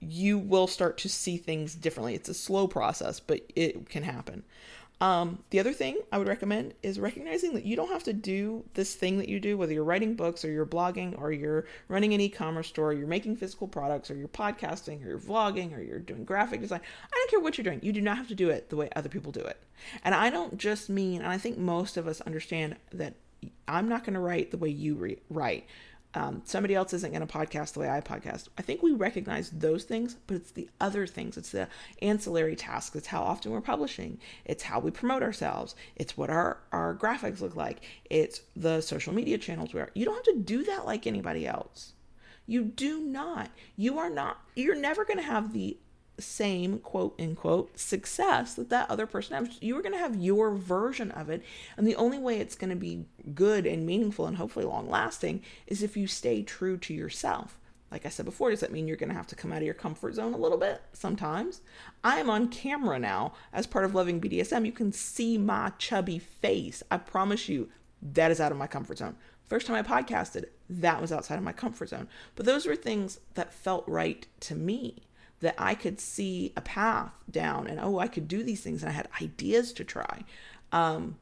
you 0.00 0.38
will 0.38 0.66
start 0.66 0.98
to 0.98 1.08
see 1.08 1.36
things 1.36 1.74
differently. 1.74 2.14
It's 2.14 2.28
a 2.28 2.34
slow 2.34 2.66
process, 2.66 3.20
but 3.20 3.42
it 3.54 3.88
can 3.88 4.02
happen. 4.02 4.44
Um, 5.04 5.40
the 5.50 5.60
other 5.60 5.74
thing 5.74 5.98
I 6.10 6.16
would 6.16 6.28
recommend 6.28 6.72
is 6.82 6.98
recognizing 6.98 7.52
that 7.52 7.66
you 7.66 7.76
don't 7.76 7.90
have 7.90 8.04
to 8.04 8.14
do 8.14 8.64
this 8.72 8.94
thing 8.94 9.18
that 9.18 9.28
you 9.28 9.38
do, 9.38 9.58
whether 9.58 9.74
you're 9.74 9.84
writing 9.84 10.14
books 10.14 10.46
or 10.46 10.50
you're 10.50 10.64
blogging 10.64 11.20
or 11.20 11.30
you're 11.30 11.66
running 11.88 12.14
an 12.14 12.22
e 12.22 12.30
commerce 12.30 12.68
store, 12.68 12.94
you're 12.94 13.06
making 13.06 13.36
physical 13.36 13.68
products 13.68 14.10
or 14.10 14.14
you're 14.14 14.28
podcasting 14.28 15.04
or 15.04 15.08
you're 15.08 15.18
vlogging 15.18 15.76
or 15.76 15.82
you're 15.82 15.98
doing 15.98 16.24
graphic 16.24 16.62
design. 16.62 16.80
I 17.04 17.16
don't 17.16 17.30
care 17.30 17.40
what 17.40 17.58
you're 17.58 17.66
doing. 17.66 17.80
You 17.82 17.92
do 17.92 18.00
not 18.00 18.16
have 18.16 18.28
to 18.28 18.34
do 18.34 18.48
it 18.48 18.70
the 18.70 18.76
way 18.76 18.88
other 18.96 19.10
people 19.10 19.30
do 19.30 19.40
it. 19.40 19.60
And 20.04 20.14
I 20.14 20.30
don't 20.30 20.56
just 20.56 20.88
mean, 20.88 21.20
and 21.20 21.30
I 21.30 21.36
think 21.36 21.58
most 21.58 21.98
of 21.98 22.08
us 22.08 22.22
understand 22.22 22.76
that 22.90 23.12
I'm 23.68 23.90
not 23.90 24.04
going 24.04 24.14
to 24.14 24.20
write 24.20 24.52
the 24.52 24.56
way 24.56 24.70
you 24.70 24.94
re- 24.94 25.18
write 25.28 25.66
um, 26.14 26.42
somebody 26.44 26.74
else 26.74 26.92
isn't 26.92 27.12
going 27.12 27.26
to 27.26 27.32
podcast 27.32 27.72
the 27.72 27.80
way 27.80 27.90
I 27.90 28.00
podcast. 28.00 28.48
I 28.56 28.62
think 28.62 28.82
we 28.82 28.92
recognize 28.92 29.50
those 29.50 29.84
things, 29.84 30.16
but 30.26 30.36
it's 30.36 30.52
the 30.52 30.68
other 30.80 31.06
things. 31.06 31.36
It's 31.36 31.50
the 31.50 31.68
ancillary 32.02 32.54
tasks. 32.54 32.94
It's 32.94 33.08
how 33.08 33.22
often 33.22 33.50
we're 33.50 33.60
publishing. 33.60 34.18
It's 34.44 34.62
how 34.62 34.78
we 34.78 34.90
promote 34.90 35.22
ourselves. 35.22 35.74
It's 35.96 36.16
what 36.16 36.30
our, 36.30 36.58
our 36.72 36.94
graphics 36.94 37.40
look 37.40 37.56
like. 37.56 37.82
It's 38.08 38.42
the 38.54 38.80
social 38.80 39.12
media 39.12 39.38
channels 39.38 39.74
we 39.74 39.80
are. 39.80 39.90
You 39.94 40.04
don't 40.04 40.14
have 40.14 40.34
to 40.36 40.40
do 40.40 40.62
that 40.64 40.86
like 40.86 41.06
anybody 41.06 41.46
else. 41.46 41.94
You 42.46 42.62
do 42.64 43.00
not. 43.00 43.50
You 43.76 43.98
are 43.98 44.10
not, 44.10 44.38
you're 44.54 44.74
never 44.74 45.04
going 45.04 45.16
to 45.16 45.22
have 45.22 45.52
the 45.52 45.78
same 46.18 46.78
quote 46.78 47.14
unquote 47.20 47.78
success 47.78 48.54
that 48.54 48.70
that 48.70 48.90
other 48.90 49.06
person 49.06 49.36
has. 49.36 49.58
You 49.60 49.76
are 49.78 49.82
going 49.82 49.92
to 49.92 49.98
have 49.98 50.16
your 50.16 50.54
version 50.54 51.10
of 51.10 51.28
it. 51.30 51.42
And 51.76 51.86
the 51.86 51.96
only 51.96 52.18
way 52.18 52.38
it's 52.38 52.56
going 52.56 52.70
to 52.70 52.76
be 52.76 53.06
good 53.34 53.66
and 53.66 53.86
meaningful 53.86 54.26
and 54.26 54.36
hopefully 54.36 54.64
long 54.64 54.88
lasting 54.88 55.42
is 55.66 55.82
if 55.82 55.96
you 55.96 56.06
stay 56.06 56.42
true 56.42 56.76
to 56.78 56.94
yourself. 56.94 57.58
Like 57.90 58.06
I 58.06 58.08
said 58.08 58.26
before, 58.26 58.50
does 58.50 58.60
that 58.60 58.72
mean 58.72 58.88
you're 58.88 58.96
going 58.96 59.10
to 59.10 59.14
have 59.14 59.28
to 59.28 59.36
come 59.36 59.52
out 59.52 59.58
of 59.58 59.64
your 59.64 59.74
comfort 59.74 60.14
zone 60.14 60.34
a 60.34 60.38
little 60.38 60.58
bit? 60.58 60.82
Sometimes. 60.92 61.60
I 62.02 62.18
am 62.18 62.28
on 62.28 62.48
camera 62.48 62.98
now 62.98 63.34
as 63.52 63.68
part 63.68 63.84
of 63.84 63.94
Loving 63.94 64.20
BDSM. 64.20 64.66
You 64.66 64.72
can 64.72 64.90
see 64.90 65.38
my 65.38 65.70
chubby 65.78 66.18
face. 66.18 66.82
I 66.90 66.96
promise 66.96 67.48
you, 67.48 67.68
that 68.02 68.30
is 68.32 68.40
out 68.40 68.52
of 68.52 68.58
my 68.58 68.66
comfort 68.66 68.98
zone. 68.98 69.14
First 69.44 69.66
time 69.66 69.76
I 69.76 69.82
podcasted, 69.82 70.46
that 70.68 71.00
was 71.00 71.12
outside 71.12 71.36
of 71.36 71.44
my 71.44 71.52
comfort 71.52 71.90
zone. 71.90 72.08
But 72.34 72.46
those 72.46 72.66
were 72.66 72.76
things 72.76 73.20
that 73.34 73.52
felt 73.52 73.86
right 73.86 74.26
to 74.40 74.54
me, 74.54 75.02
that 75.44 75.54
I 75.58 75.74
could 75.74 76.00
see 76.00 76.52
a 76.56 76.62
path 76.62 77.12
down 77.30 77.66
and, 77.66 77.78
oh, 77.78 77.98
I 77.98 78.08
could 78.08 78.26
do 78.26 78.42
these 78.42 78.62
things 78.62 78.82
and 78.82 78.90
I 78.90 78.94
had 78.94 79.08
ideas 79.20 79.74
to 79.74 79.84
try. 79.84 80.24
Um, 80.72 81.16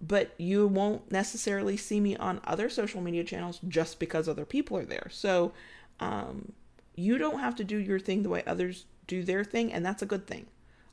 but 0.00 0.32
you 0.38 0.66
won't 0.66 1.12
necessarily 1.12 1.76
see 1.76 2.00
me 2.00 2.16
on 2.16 2.40
other 2.44 2.70
social 2.70 3.02
media 3.02 3.22
channels 3.22 3.60
just 3.68 3.98
because 3.98 4.28
other 4.28 4.46
people 4.46 4.78
are 4.78 4.86
there. 4.86 5.08
So 5.10 5.52
um, 6.00 6.52
you 6.94 7.18
don't 7.18 7.40
have 7.40 7.54
to 7.56 7.64
do 7.64 7.76
your 7.76 8.00
thing 8.00 8.22
the 8.22 8.30
way 8.30 8.42
others 8.46 8.86
do 9.06 9.22
their 9.22 9.44
thing, 9.44 9.70
and 9.70 9.84
that's 9.84 10.00
a 10.00 10.06
good 10.06 10.26
thing. 10.26 10.46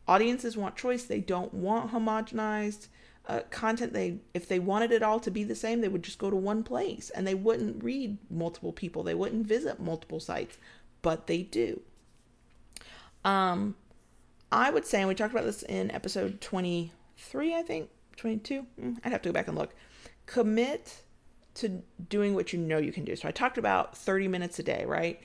Audiences 0.09 0.57
want 0.57 0.75
choice, 0.75 1.05
they 1.05 1.21
don't 1.21 1.53
want 1.53 1.93
homogenized 1.93 2.87
uh, 3.29 3.41
content 3.49 3.93
they 3.93 4.19
if 4.33 4.47
they 4.47 4.59
wanted 4.59 4.91
it 4.91 5.03
all 5.03 5.19
to 5.19 5.29
be 5.29 5.43
the 5.43 5.55
same 5.55 5.81
they 5.81 5.89
would 5.89 6.03
just 6.03 6.17
go 6.17 6.29
to 6.29 6.35
one 6.35 6.63
place 6.63 7.09
and 7.09 7.27
they 7.27 7.35
wouldn't 7.35 7.83
read 7.83 8.17
multiple 8.29 8.71
people 8.71 9.03
they 9.03 9.13
wouldn't 9.13 9.45
visit 9.45 9.81
multiple 9.81 10.21
sites 10.21 10.57
but 11.01 11.27
they 11.27 11.41
do 11.43 11.81
um 13.25 13.75
i 14.51 14.69
would 14.69 14.85
say 14.85 14.99
and 14.99 15.07
we 15.07 15.15
talked 15.15 15.33
about 15.33 15.45
this 15.45 15.63
in 15.63 15.91
episode 15.91 16.39
23 16.41 17.55
i 17.55 17.61
think 17.61 17.89
22 18.17 18.65
mm, 18.81 18.97
i'd 19.03 19.11
have 19.11 19.21
to 19.21 19.29
go 19.29 19.33
back 19.33 19.47
and 19.47 19.57
look. 19.57 19.73
Commit 20.25 21.03
to 21.55 21.81
doing 22.09 22.35
what 22.35 22.53
you 22.53 22.59
know 22.59 22.77
you 22.77 22.91
can 22.91 23.05
do. 23.05 23.15
So 23.15 23.27
i 23.27 23.31
talked 23.31 23.57
about 23.57 23.97
30 23.97 24.27
minutes 24.27 24.59
a 24.59 24.63
day 24.63 24.83
right? 24.85 25.21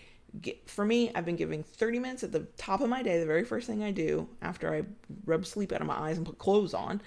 For 0.65 0.87
me, 0.87 1.11
I've 1.15 1.27
been 1.27 1.37
giving 1.37 1.63
30 1.63 1.99
minutes 1.99 2.25
at 2.25 2.33
the 2.33 2.47
top 2.57 2.81
of 2.81 2.89
my 2.89 3.03
day, 3.03 3.21
the 3.21 3.27
very 3.27 3.45
first 3.45 3.67
thing 3.67 3.83
I 3.83 3.91
do 3.91 4.31
after 4.41 4.75
I 4.75 4.85
rub 5.27 5.45
sleep 5.45 5.73
out 5.73 5.83
of 5.83 5.87
my 5.87 5.95
eyes 5.95 6.17
and 6.17 6.25
put 6.25 6.39
clothes 6.39 6.73
on, 6.73 7.03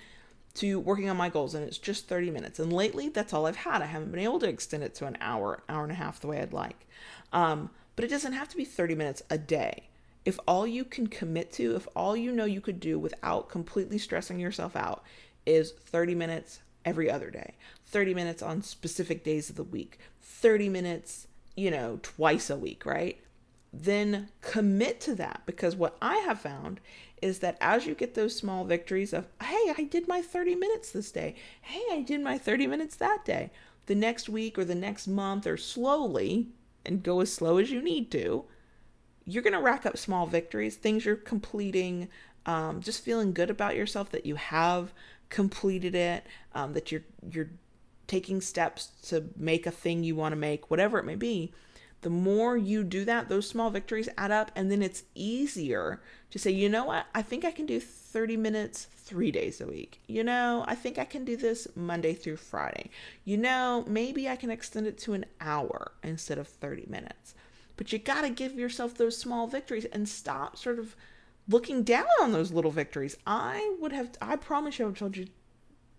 to 0.55 0.79
working 0.79 1.09
on 1.09 1.17
my 1.17 1.29
goals 1.29 1.55
and 1.55 1.65
it's 1.65 1.79
just 1.79 2.07
30 2.07 2.29
minutes. 2.29 2.59
And 2.59 2.71
lately 2.71 3.09
that's 3.09 3.33
all 3.33 3.47
i've 3.47 3.55
had. 3.55 3.81
I 3.81 3.85
haven't 3.85 4.11
been 4.11 4.19
able 4.19 4.39
to 4.39 4.47
extend 4.47 4.83
it 4.83 4.93
to 4.95 5.07
an 5.07 5.17
hour 5.21 5.63
hour 5.69 5.83
and 5.83 5.91
a 5.91 5.95
half 5.95 6.19
the 6.19 6.27
way 6.27 6.39
i'd 6.39 6.53
like. 6.53 6.87
Um, 7.33 7.71
but 7.95 8.05
it 8.05 8.09
doesn't 8.09 8.33
have 8.33 8.49
to 8.49 8.57
be 8.57 8.65
30 8.65 8.93
minutes 8.93 9.23
a 9.29 9.37
day 9.37 9.89
if 10.25 10.39
all 10.47 10.65
you 10.65 10.83
can 10.83 11.07
commit 11.07 11.51
to 11.53 11.75
if 11.75 11.87
all 11.95 12.15
you 12.15 12.31
know 12.31 12.45
you 12.45 12.61
could 12.61 12.79
do 12.79 12.97
without 12.99 13.49
completely 13.49 13.97
stressing 13.97 14.39
yourself 14.39 14.75
out 14.75 15.03
is 15.45 15.71
30 15.71 16.15
minutes 16.15 16.59
every 16.83 17.09
other 17.09 17.29
day 17.29 17.55
30 17.87 18.13
minutes 18.13 18.41
on 18.41 18.61
specific 18.61 19.23
days 19.23 19.49
of 19.49 19.55
the 19.55 19.63
week 19.63 19.99
30 20.21 20.69
minutes 20.69 21.27
you 21.55 21.71
know 21.71 21.99
twice 22.01 22.49
a 22.49 22.55
week 22.57 22.85
right? 22.85 23.19
Then 23.77 24.29
commit 24.39 25.01
to 25.01 25.15
that 25.15 25.41
because 25.45 25.75
what 25.75 25.97
i 26.01 26.15
have 26.19 26.39
found 26.39 26.79
is 27.21 27.39
that 27.39 27.57
as 27.59 27.85
you 27.85 27.95
get 27.95 28.13
those 28.13 28.35
small 28.35 28.63
victories 28.63 29.13
of, 29.13 29.27
hey, 29.41 29.73
I 29.77 29.87
did 29.89 30.07
my 30.07 30.21
30 30.21 30.55
minutes 30.55 30.91
this 30.91 31.11
day, 31.11 31.35
hey, 31.61 31.83
I 31.91 32.01
did 32.01 32.21
my 32.21 32.37
30 32.37 32.67
minutes 32.67 32.95
that 32.97 33.25
day, 33.25 33.51
the 33.87 33.95
next 33.95 34.29
week 34.29 34.57
or 34.57 34.65
the 34.65 34.75
next 34.75 35.07
month 35.07 35.47
or 35.47 35.57
slowly, 35.57 36.49
and 36.85 37.03
go 37.03 37.21
as 37.21 37.33
slow 37.33 37.57
as 37.57 37.71
you 37.71 37.81
need 37.81 38.11
to, 38.11 38.45
you're 39.25 39.43
going 39.43 39.53
to 39.53 39.59
rack 39.59 39.85
up 39.85 39.97
small 39.97 40.27
victories, 40.27 40.75
things 40.75 41.05
you're 41.05 41.15
completing, 41.15 42.09
um, 42.45 42.81
just 42.81 43.03
feeling 43.03 43.33
good 43.33 43.49
about 43.49 43.75
yourself 43.75 44.11
that 44.11 44.25
you 44.25 44.35
have 44.35 44.93
completed 45.29 45.95
it, 45.95 46.25
um, 46.53 46.73
that 46.73 46.91
you're 46.91 47.03
you're 47.29 47.49
taking 48.07 48.39
steps 48.39 48.91
to 49.01 49.25
make 49.35 49.65
a 49.65 49.71
thing 49.71 50.03
you 50.03 50.15
want 50.15 50.31
to 50.31 50.35
make, 50.35 50.69
whatever 50.69 50.99
it 50.99 51.05
may 51.05 51.15
be 51.15 51.51
the 52.05 52.09
more 52.11 52.55
you 52.55 52.83
do 52.83 53.03
that, 53.03 53.29
those 53.29 53.49
small 53.49 53.71
victories 53.71 54.07
add 54.15 54.29
up, 54.29 54.51
and 54.55 54.71
then 54.71 54.83
it's 54.83 55.05
easier 55.15 55.99
to 56.29 56.37
say, 56.37 56.51
you 56.51 56.69
know 56.69 56.85
what, 56.85 57.07
I 57.15 57.23
think 57.23 57.43
I 57.43 57.49
can 57.49 57.65
do 57.65 57.79
30 57.79 58.37
minutes 58.37 58.85
three 58.95 59.31
days 59.31 59.59
a 59.59 59.65
week. 59.65 60.01
You 60.05 60.23
know, 60.23 60.63
I 60.67 60.75
think 60.75 60.99
I 60.99 61.05
can 61.05 61.25
do 61.25 61.35
this 61.35 61.67
Monday 61.75 62.13
through 62.13 62.37
Friday. 62.37 62.91
You 63.23 63.37
know, 63.37 63.85
maybe 63.87 64.29
I 64.29 64.35
can 64.35 64.51
extend 64.51 64.85
it 64.85 64.99
to 64.99 65.13
an 65.13 65.25
hour 65.41 65.93
instead 66.03 66.37
of 66.37 66.47
30 66.47 66.85
minutes. 66.87 67.33
But 67.77 67.91
you 67.91 67.99
got 67.99 68.21
to 68.21 68.29
give 68.29 68.55
yourself 68.55 68.95
those 68.95 69.17
small 69.17 69.47
victories 69.47 69.85
and 69.85 70.07
stop 70.07 70.57
sort 70.57 70.79
of 70.79 70.95
looking 71.47 71.83
down 71.83 72.07
on 72.21 72.31
those 72.31 72.51
little 72.51 72.71
victories. 72.71 73.17
I 73.27 73.75
would 73.79 73.91
have, 73.91 74.11
I 74.21 74.35
promise 74.35 74.79
you, 74.79 74.87
I 74.87 74.91
told 74.91 75.17
you 75.17 75.27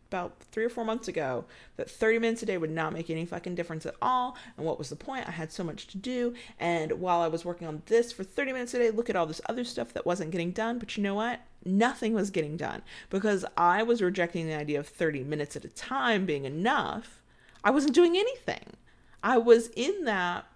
about 0.09 0.41
three 0.53 0.65
or 0.65 0.69
four 0.69 0.85
months 0.85 1.09
ago 1.09 1.45
that 1.77 1.91
30 1.91 2.19
minutes 2.21 2.43
a 2.43 2.47
day 2.47 2.59
would 2.59 2.71
not 2.71 2.93
make 2.93 3.11
any 3.11 3.25
fucking 3.25 3.55
difference 3.55 3.87
at 3.87 3.97
all. 4.01 4.37
And 4.57 4.65
what 4.65 4.79
was 4.79 4.89
the 4.89 4.97
point? 4.97 5.29
I 5.29 5.33
had 5.33 5.53
so 5.53 5.65
much 5.65 5.87
to 5.89 5.99
do. 5.99 6.35
And 6.59 6.93
while 6.93 7.21
I 7.21 7.29
was 7.29 7.45
working 7.45 7.67
on 7.67 7.83
this 7.87 8.13
for 8.13 8.25
30 8.25 8.53
minutes 8.53 8.75
a 8.75 8.79
day, 8.79 8.91
look 8.91 9.11
at 9.11 9.17
all 9.17 9.27
this 9.27 9.41
other 9.49 9.65
stuff 9.65 9.93
that 9.95 10.07
wasn't 10.07 10.31
getting 10.31 10.53
done. 10.53 10.79
But 10.79 10.97
you 10.97 11.03
know 11.03 11.15
what? 11.15 11.41
Nothing 11.65 12.15
was 12.15 12.31
getting 12.31 12.57
done 12.57 12.83
because 13.11 13.45
I 13.57 13.83
was 13.83 14.03
rejecting 14.03 14.47
the 14.47 14.55
idea 14.55 14.79
of 14.79 14.87
30 14.87 15.25
minutes 15.25 15.57
at 15.57 15.65
a 15.65 15.69
time 15.69 16.25
being 16.25 16.45
enough. 16.45 17.23
I 17.65 17.71
wasn't 17.71 17.95
doing 17.95 18.17
anything. 18.17 18.75
I 19.23 19.39
was 19.39 19.69
in 19.75 20.05
that 20.05 20.47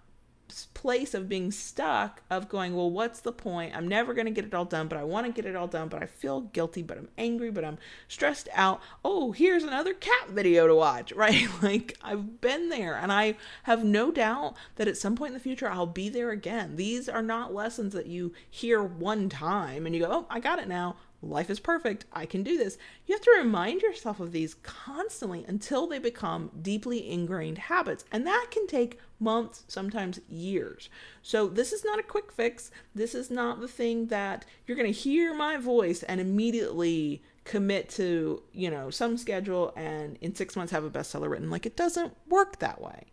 place 0.73 1.13
of 1.13 1.29
being 1.29 1.51
stuck 1.51 2.21
of 2.29 2.49
going 2.49 2.75
well 2.75 2.89
what's 2.89 3.19
the 3.19 3.31
point? 3.31 3.75
I'm 3.75 3.87
never 3.87 4.13
going 4.13 4.25
to 4.25 4.31
get 4.31 4.45
it 4.45 4.53
all 4.53 4.65
done 4.65 4.87
but 4.87 4.97
i 4.97 5.03
want 5.03 5.25
to 5.25 5.31
get 5.31 5.49
it 5.49 5.55
all 5.55 5.67
done 5.67 5.87
but 5.87 6.01
i 6.01 6.05
feel 6.05 6.41
guilty 6.41 6.81
but 6.81 6.97
i'm 6.97 7.09
angry 7.17 7.51
but 7.51 7.65
i'm 7.65 7.77
stressed 8.07 8.49
out. 8.53 8.81
Oh 9.03 9.31
here's 9.31 9.63
another 9.63 9.93
cat 9.93 10.29
video 10.29 10.67
to 10.67 10.75
watch. 10.75 11.13
Right? 11.21 11.47
Like 11.61 11.97
i've 12.01 12.41
been 12.41 12.69
there 12.69 12.95
and 12.95 13.11
i 13.11 13.35
have 13.63 13.83
no 13.83 14.11
doubt 14.11 14.55
that 14.75 14.87
at 14.87 14.97
some 14.97 15.15
point 15.15 15.29
in 15.29 15.33
the 15.35 15.39
future 15.39 15.69
i'll 15.69 15.85
be 15.85 16.09
there 16.09 16.31
again. 16.31 16.75
These 16.75 17.07
are 17.07 17.21
not 17.21 17.53
lessons 17.53 17.93
that 17.93 18.07
you 18.07 18.33
hear 18.49 18.81
one 18.81 19.29
time 19.29 19.85
and 19.85 19.93
you 19.93 20.01
go 20.01 20.11
oh 20.11 20.25
i 20.29 20.39
got 20.39 20.59
it 20.59 20.67
now 20.67 20.95
life 21.21 21.49
is 21.49 21.59
perfect. 21.59 22.05
I 22.11 22.25
can 22.25 22.43
do 22.43 22.57
this. 22.57 22.77
You 23.05 23.15
have 23.15 23.21
to 23.21 23.35
remind 23.37 23.81
yourself 23.81 24.19
of 24.19 24.31
these 24.31 24.55
constantly 24.55 25.45
until 25.47 25.87
they 25.87 25.99
become 25.99 26.51
deeply 26.61 27.09
ingrained 27.09 27.57
habits. 27.57 28.05
And 28.11 28.25
that 28.25 28.47
can 28.51 28.67
take 28.67 28.99
months, 29.19 29.63
sometimes 29.67 30.19
years. 30.27 30.89
So, 31.21 31.47
this 31.47 31.71
is 31.71 31.85
not 31.85 31.99
a 31.99 32.03
quick 32.03 32.31
fix. 32.31 32.71
This 32.95 33.13
is 33.13 33.29
not 33.29 33.61
the 33.61 33.67
thing 33.67 34.07
that 34.07 34.45
you're 34.65 34.77
going 34.77 34.91
to 34.91 34.99
hear 34.99 35.33
my 35.33 35.57
voice 35.57 36.03
and 36.03 36.19
immediately 36.19 37.21
commit 37.43 37.89
to, 37.89 38.43
you 38.51 38.69
know, 38.69 38.89
some 38.89 39.17
schedule 39.17 39.73
and 39.75 40.17
in 40.21 40.35
six 40.35 40.55
months 40.55 40.71
have 40.71 40.83
a 40.83 40.89
bestseller 40.89 41.29
written. 41.29 41.49
Like, 41.49 41.65
it 41.65 41.77
doesn't 41.77 42.15
work 42.27 42.59
that 42.59 42.81
way. 42.81 43.05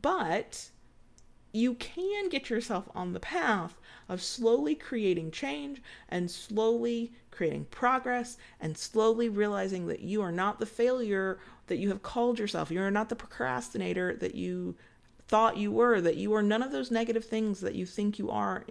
But 0.00 0.70
you 1.52 1.74
can 1.74 2.28
get 2.28 2.48
yourself 2.48 2.88
on 2.94 3.12
the 3.12 3.20
path 3.20 3.78
of 4.08 4.22
slowly 4.22 4.74
creating 4.74 5.30
change 5.30 5.82
and 6.08 6.30
slowly 6.30 7.12
creating 7.30 7.66
progress 7.66 8.38
and 8.60 8.76
slowly 8.76 9.28
realizing 9.28 9.86
that 9.86 10.00
you 10.00 10.22
are 10.22 10.32
not 10.32 10.58
the 10.58 10.66
failure 10.66 11.38
that 11.66 11.76
you 11.76 11.88
have 11.90 12.02
called 12.02 12.38
yourself. 12.38 12.70
You 12.70 12.80
are 12.80 12.90
not 12.90 13.08
the 13.08 13.16
procrastinator 13.16 14.16
that 14.16 14.34
you 14.34 14.76
thought 15.28 15.56
you 15.56 15.70
were, 15.70 16.00
that 16.00 16.16
you 16.16 16.34
are 16.34 16.42
none 16.42 16.62
of 16.62 16.72
those 16.72 16.90
negative 16.90 17.24
things 17.24 17.60
that 17.60 17.74
you 17.74 17.86
think 17.86 18.18
you 18.18 18.30
are 18.30 18.64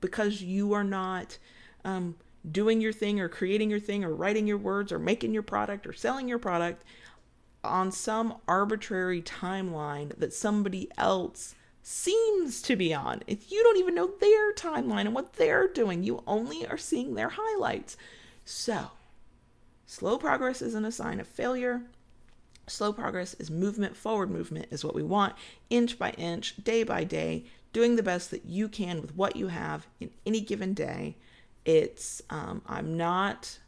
because 0.00 0.42
you 0.42 0.72
are 0.72 0.84
not 0.84 1.38
um, 1.84 2.16
doing 2.50 2.80
your 2.80 2.92
thing 2.92 3.20
or 3.20 3.28
creating 3.28 3.70
your 3.70 3.80
thing 3.80 4.04
or 4.04 4.14
writing 4.14 4.46
your 4.46 4.58
words 4.58 4.90
or 4.90 4.98
making 4.98 5.32
your 5.32 5.42
product 5.42 5.86
or 5.86 5.92
selling 5.92 6.28
your 6.28 6.38
product 6.38 6.82
on 7.62 7.92
some 7.92 8.34
arbitrary 8.48 9.22
timeline 9.22 10.16
that 10.18 10.32
somebody 10.32 10.90
else 10.98 11.54
seems 11.82 12.62
to 12.62 12.76
be 12.76 12.94
on. 12.94 13.22
If 13.26 13.50
you 13.50 13.62
don't 13.62 13.78
even 13.78 13.94
know 13.94 14.12
their 14.20 14.52
timeline 14.52 15.02
and 15.02 15.14
what 15.14 15.34
they're 15.34 15.66
doing, 15.66 16.02
you 16.02 16.22
only 16.26 16.66
are 16.66 16.78
seeing 16.78 17.14
their 17.14 17.30
highlights. 17.30 17.96
So, 18.44 18.90
slow 19.86 20.18
progress 20.18 20.62
isn't 20.62 20.84
a 20.84 20.92
sign 20.92 21.20
of 21.20 21.26
failure. 21.26 21.82
Slow 22.68 22.92
progress 22.92 23.34
is 23.34 23.50
movement, 23.50 23.96
forward 23.96 24.30
movement 24.30 24.66
is 24.70 24.84
what 24.84 24.94
we 24.94 25.02
want, 25.02 25.34
inch 25.68 25.98
by 25.98 26.12
inch, 26.12 26.54
day 26.62 26.84
by 26.84 27.02
day, 27.02 27.44
doing 27.72 27.96
the 27.96 28.02
best 28.02 28.30
that 28.30 28.44
you 28.44 28.68
can 28.68 29.00
with 29.00 29.16
what 29.16 29.34
you 29.34 29.48
have 29.48 29.86
in 30.00 30.10
any 30.24 30.40
given 30.40 30.74
day. 30.74 31.16
It's, 31.64 32.22
um, 32.30 32.62
I'm 32.66 32.96
not 32.96 33.58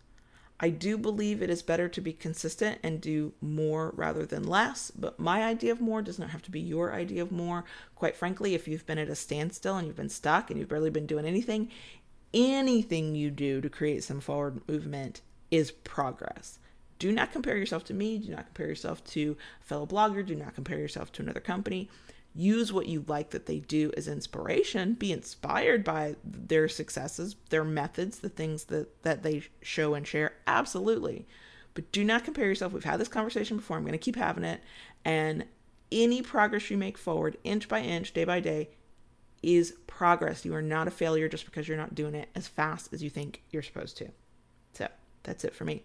I 0.61 0.71
do 0.71 0.97
believe 0.97 1.43
it 1.43 1.51
is 1.51 1.63
better 1.63 1.89
to 1.89 2.01
be 2.01 2.13
consistent 2.13 2.79
and 2.83 3.01
do 3.01 3.33
more 3.41 3.93
rather 3.97 4.25
than 4.25 4.47
less, 4.47 4.91
but 4.93 5.19
my 5.19 5.43
idea 5.43 5.73
of 5.73 5.81
more 5.81 6.01
does 6.01 6.19
not 6.19 6.31
have 6.31 6.43
to 6.43 6.51
be 6.51 6.61
your 6.61 6.93
idea 6.93 7.23
of 7.23 7.33
more. 7.33 7.65
Quite 7.97 8.17
frankly, 8.17 8.55
if 8.55 8.69
you've 8.69 8.87
been 8.87 8.99
at 8.99 9.09
a 9.09 9.17
standstill 9.17 9.77
and 9.77 9.87
you've 9.87 9.97
been 9.97 10.09
stuck 10.09 10.51
and 10.51 10.59
you've 10.59 10.69
barely 10.69 10.91
been 10.91 11.07
doing 11.07 11.27
anything, 11.27 11.71
anything 12.33 13.15
you 13.15 13.31
do 13.31 13.61
to 13.61 13.69
create 13.69 14.05
some 14.05 14.21
forward 14.21 14.61
movement 14.69 15.23
is 15.51 15.73
progress. 15.73 16.59
Do 17.01 17.11
not 17.11 17.33
compare 17.33 17.57
yourself 17.57 17.85
to 17.87 17.95
me. 17.95 18.19
Do 18.19 18.31
not 18.31 18.47
compare 18.47 18.69
yourself 18.69 19.05
to 19.07 19.37
a 19.61 19.65
fellow 19.65 19.87
blogger. 19.87 20.25
Do 20.25 20.37
not 20.37 20.55
compare 20.55 20.79
yourself 20.79 21.11
to 21.13 21.23
another 21.23 21.41
company 21.41 21.91
use 22.35 22.73
what 22.73 22.87
you 22.87 23.05
like 23.07 23.31
that 23.31 23.47
they 23.47 23.61
do 23.61 23.93
as 23.97 24.09
inspiration 24.09 24.95
be 24.95 25.13
inspired 25.13 25.85
by 25.85 26.17
their 26.25 26.69
successes 26.69 27.37
their 27.51 27.63
methods 27.63 28.19
the 28.19 28.29
things 28.29 28.65
that 28.65 29.03
that 29.03 29.23
they 29.23 29.43
show 29.63 29.95
and 29.95 30.07
share. 30.07 30.33
Absolutely. 30.47 31.27
But 31.75 31.91
do 31.91 32.05
not 32.05 32.25
compare 32.25 32.47
yourself. 32.47 32.73
We've 32.73 32.85
had 32.85 33.01
this 33.01 33.09
conversation 33.09 33.57
before. 33.57 33.77
I'm 33.77 33.83
going 33.83 33.93
to 33.93 33.99
keep 33.99 34.17
having 34.17 34.45
it. 34.45 34.61
And 35.05 35.45
any 35.91 36.23
progress 36.23 36.71
you 36.71 36.77
make 36.77 36.97
forward 36.97 37.37
inch 37.43 37.69
by 37.69 37.81
inch 37.81 38.13
day 38.13 38.25
by 38.25 38.41
day 38.41 38.71
is 39.43 39.75
progress. 39.89 40.45
You 40.45 40.55
are 40.55 40.63
not 40.63 40.89
a 40.89 40.93
failure 40.93 41.29
just 41.29 41.45
because 41.45 41.67
you're 41.67 41.77
not 41.77 41.95
doing 41.95 42.15
it 42.15 42.29
as 42.35 42.47
fast 42.47 42.93
as 42.93 43.03
you 43.03 43.11
think 43.11 43.43
you're 43.51 43.63
supposed 43.63 43.97
to. 43.99 44.09
So 44.73 44.89
that's 45.25 45.45
it 45.45 45.55
for 45.55 45.65
me 45.65 45.83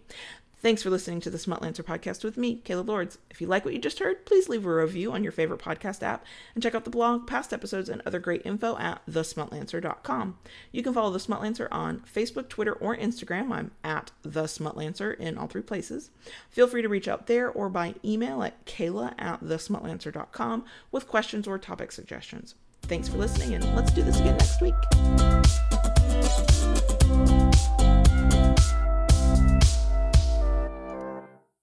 Thanks 0.62 0.82
for 0.82 0.90
listening 0.90 1.20
to 1.22 1.30
the 1.30 1.38
Smutlancer 1.38 1.82
podcast 1.82 2.22
with 2.22 2.36
me, 2.36 2.60
Kayla 2.64 2.86
Lords. 2.86 3.16
If 3.30 3.40
you 3.40 3.46
like 3.46 3.64
what 3.64 3.72
you 3.72 3.80
just 3.80 3.98
heard, 3.98 4.26
please 4.26 4.46
leave 4.46 4.66
a 4.66 4.74
review 4.74 5.10
on 5.10 5.22
your 5.22 5.32
favorite 5.32 5.60
podcast 5.60 6.02
app 6.02 6.22
and 6.54 6.62
check 6.62 6.74
out 6.74 6.84
the 6.84 6.90
blog, 6.90 7.26
past 7.26 7.54
episodes, 7.54 7.88
and 7.88 8.02
other 8.04 8.18
great 8.18 8.42
info 8.44 8.76
at 8.76 9.00
thesmutlancer.com. 9.06 10.38
You 10.70 10.82
can 10.82 10.92
follow 10.92 11.10
the 11.10 11.18
Smutlancer 11.18 11.66
on 11.70 12.00
Facebook, 12.00 12.50
Twitter, 12.50 12.74
or 12.74 12.94
Instagram. 12.94 13.50
I'm 13.52 13.70
at 13.82 14.10
the 14.20 14.44
Smutlancer 14.44 15.18
in 15.18 15.38
all 15.38 15.46
three 15.46 15.62
places. 15.62 16.10
Feel 16.50 16.66
free 16.66 16.82
to 16.82 16.88
reach 16.90 17.08
out 17.08 17.26
there 17.26 17.50
or 17.50 17.70
by 17.70 17.94
email 18.04 18.42
at 18.42 18.66
kayla 18.66 19.14
at 19.18 19.42
thesmutlancer.com 19.42 20.66
with 20.92 21.08
questions 21.08 21.48
or 21.48 21.58
topic 21.58 21.90
suggestions. 21.90 22.54
Thanks 22.82 23.08
for 23.08 23.16
listening, 23.16 23.54
and 23.54 23.64
let's 23.74 23.92
do 23.92 24.02
this 24.02 24.20
again 24.20 24.36
next 24.36 24.60
week. 24.60 24.74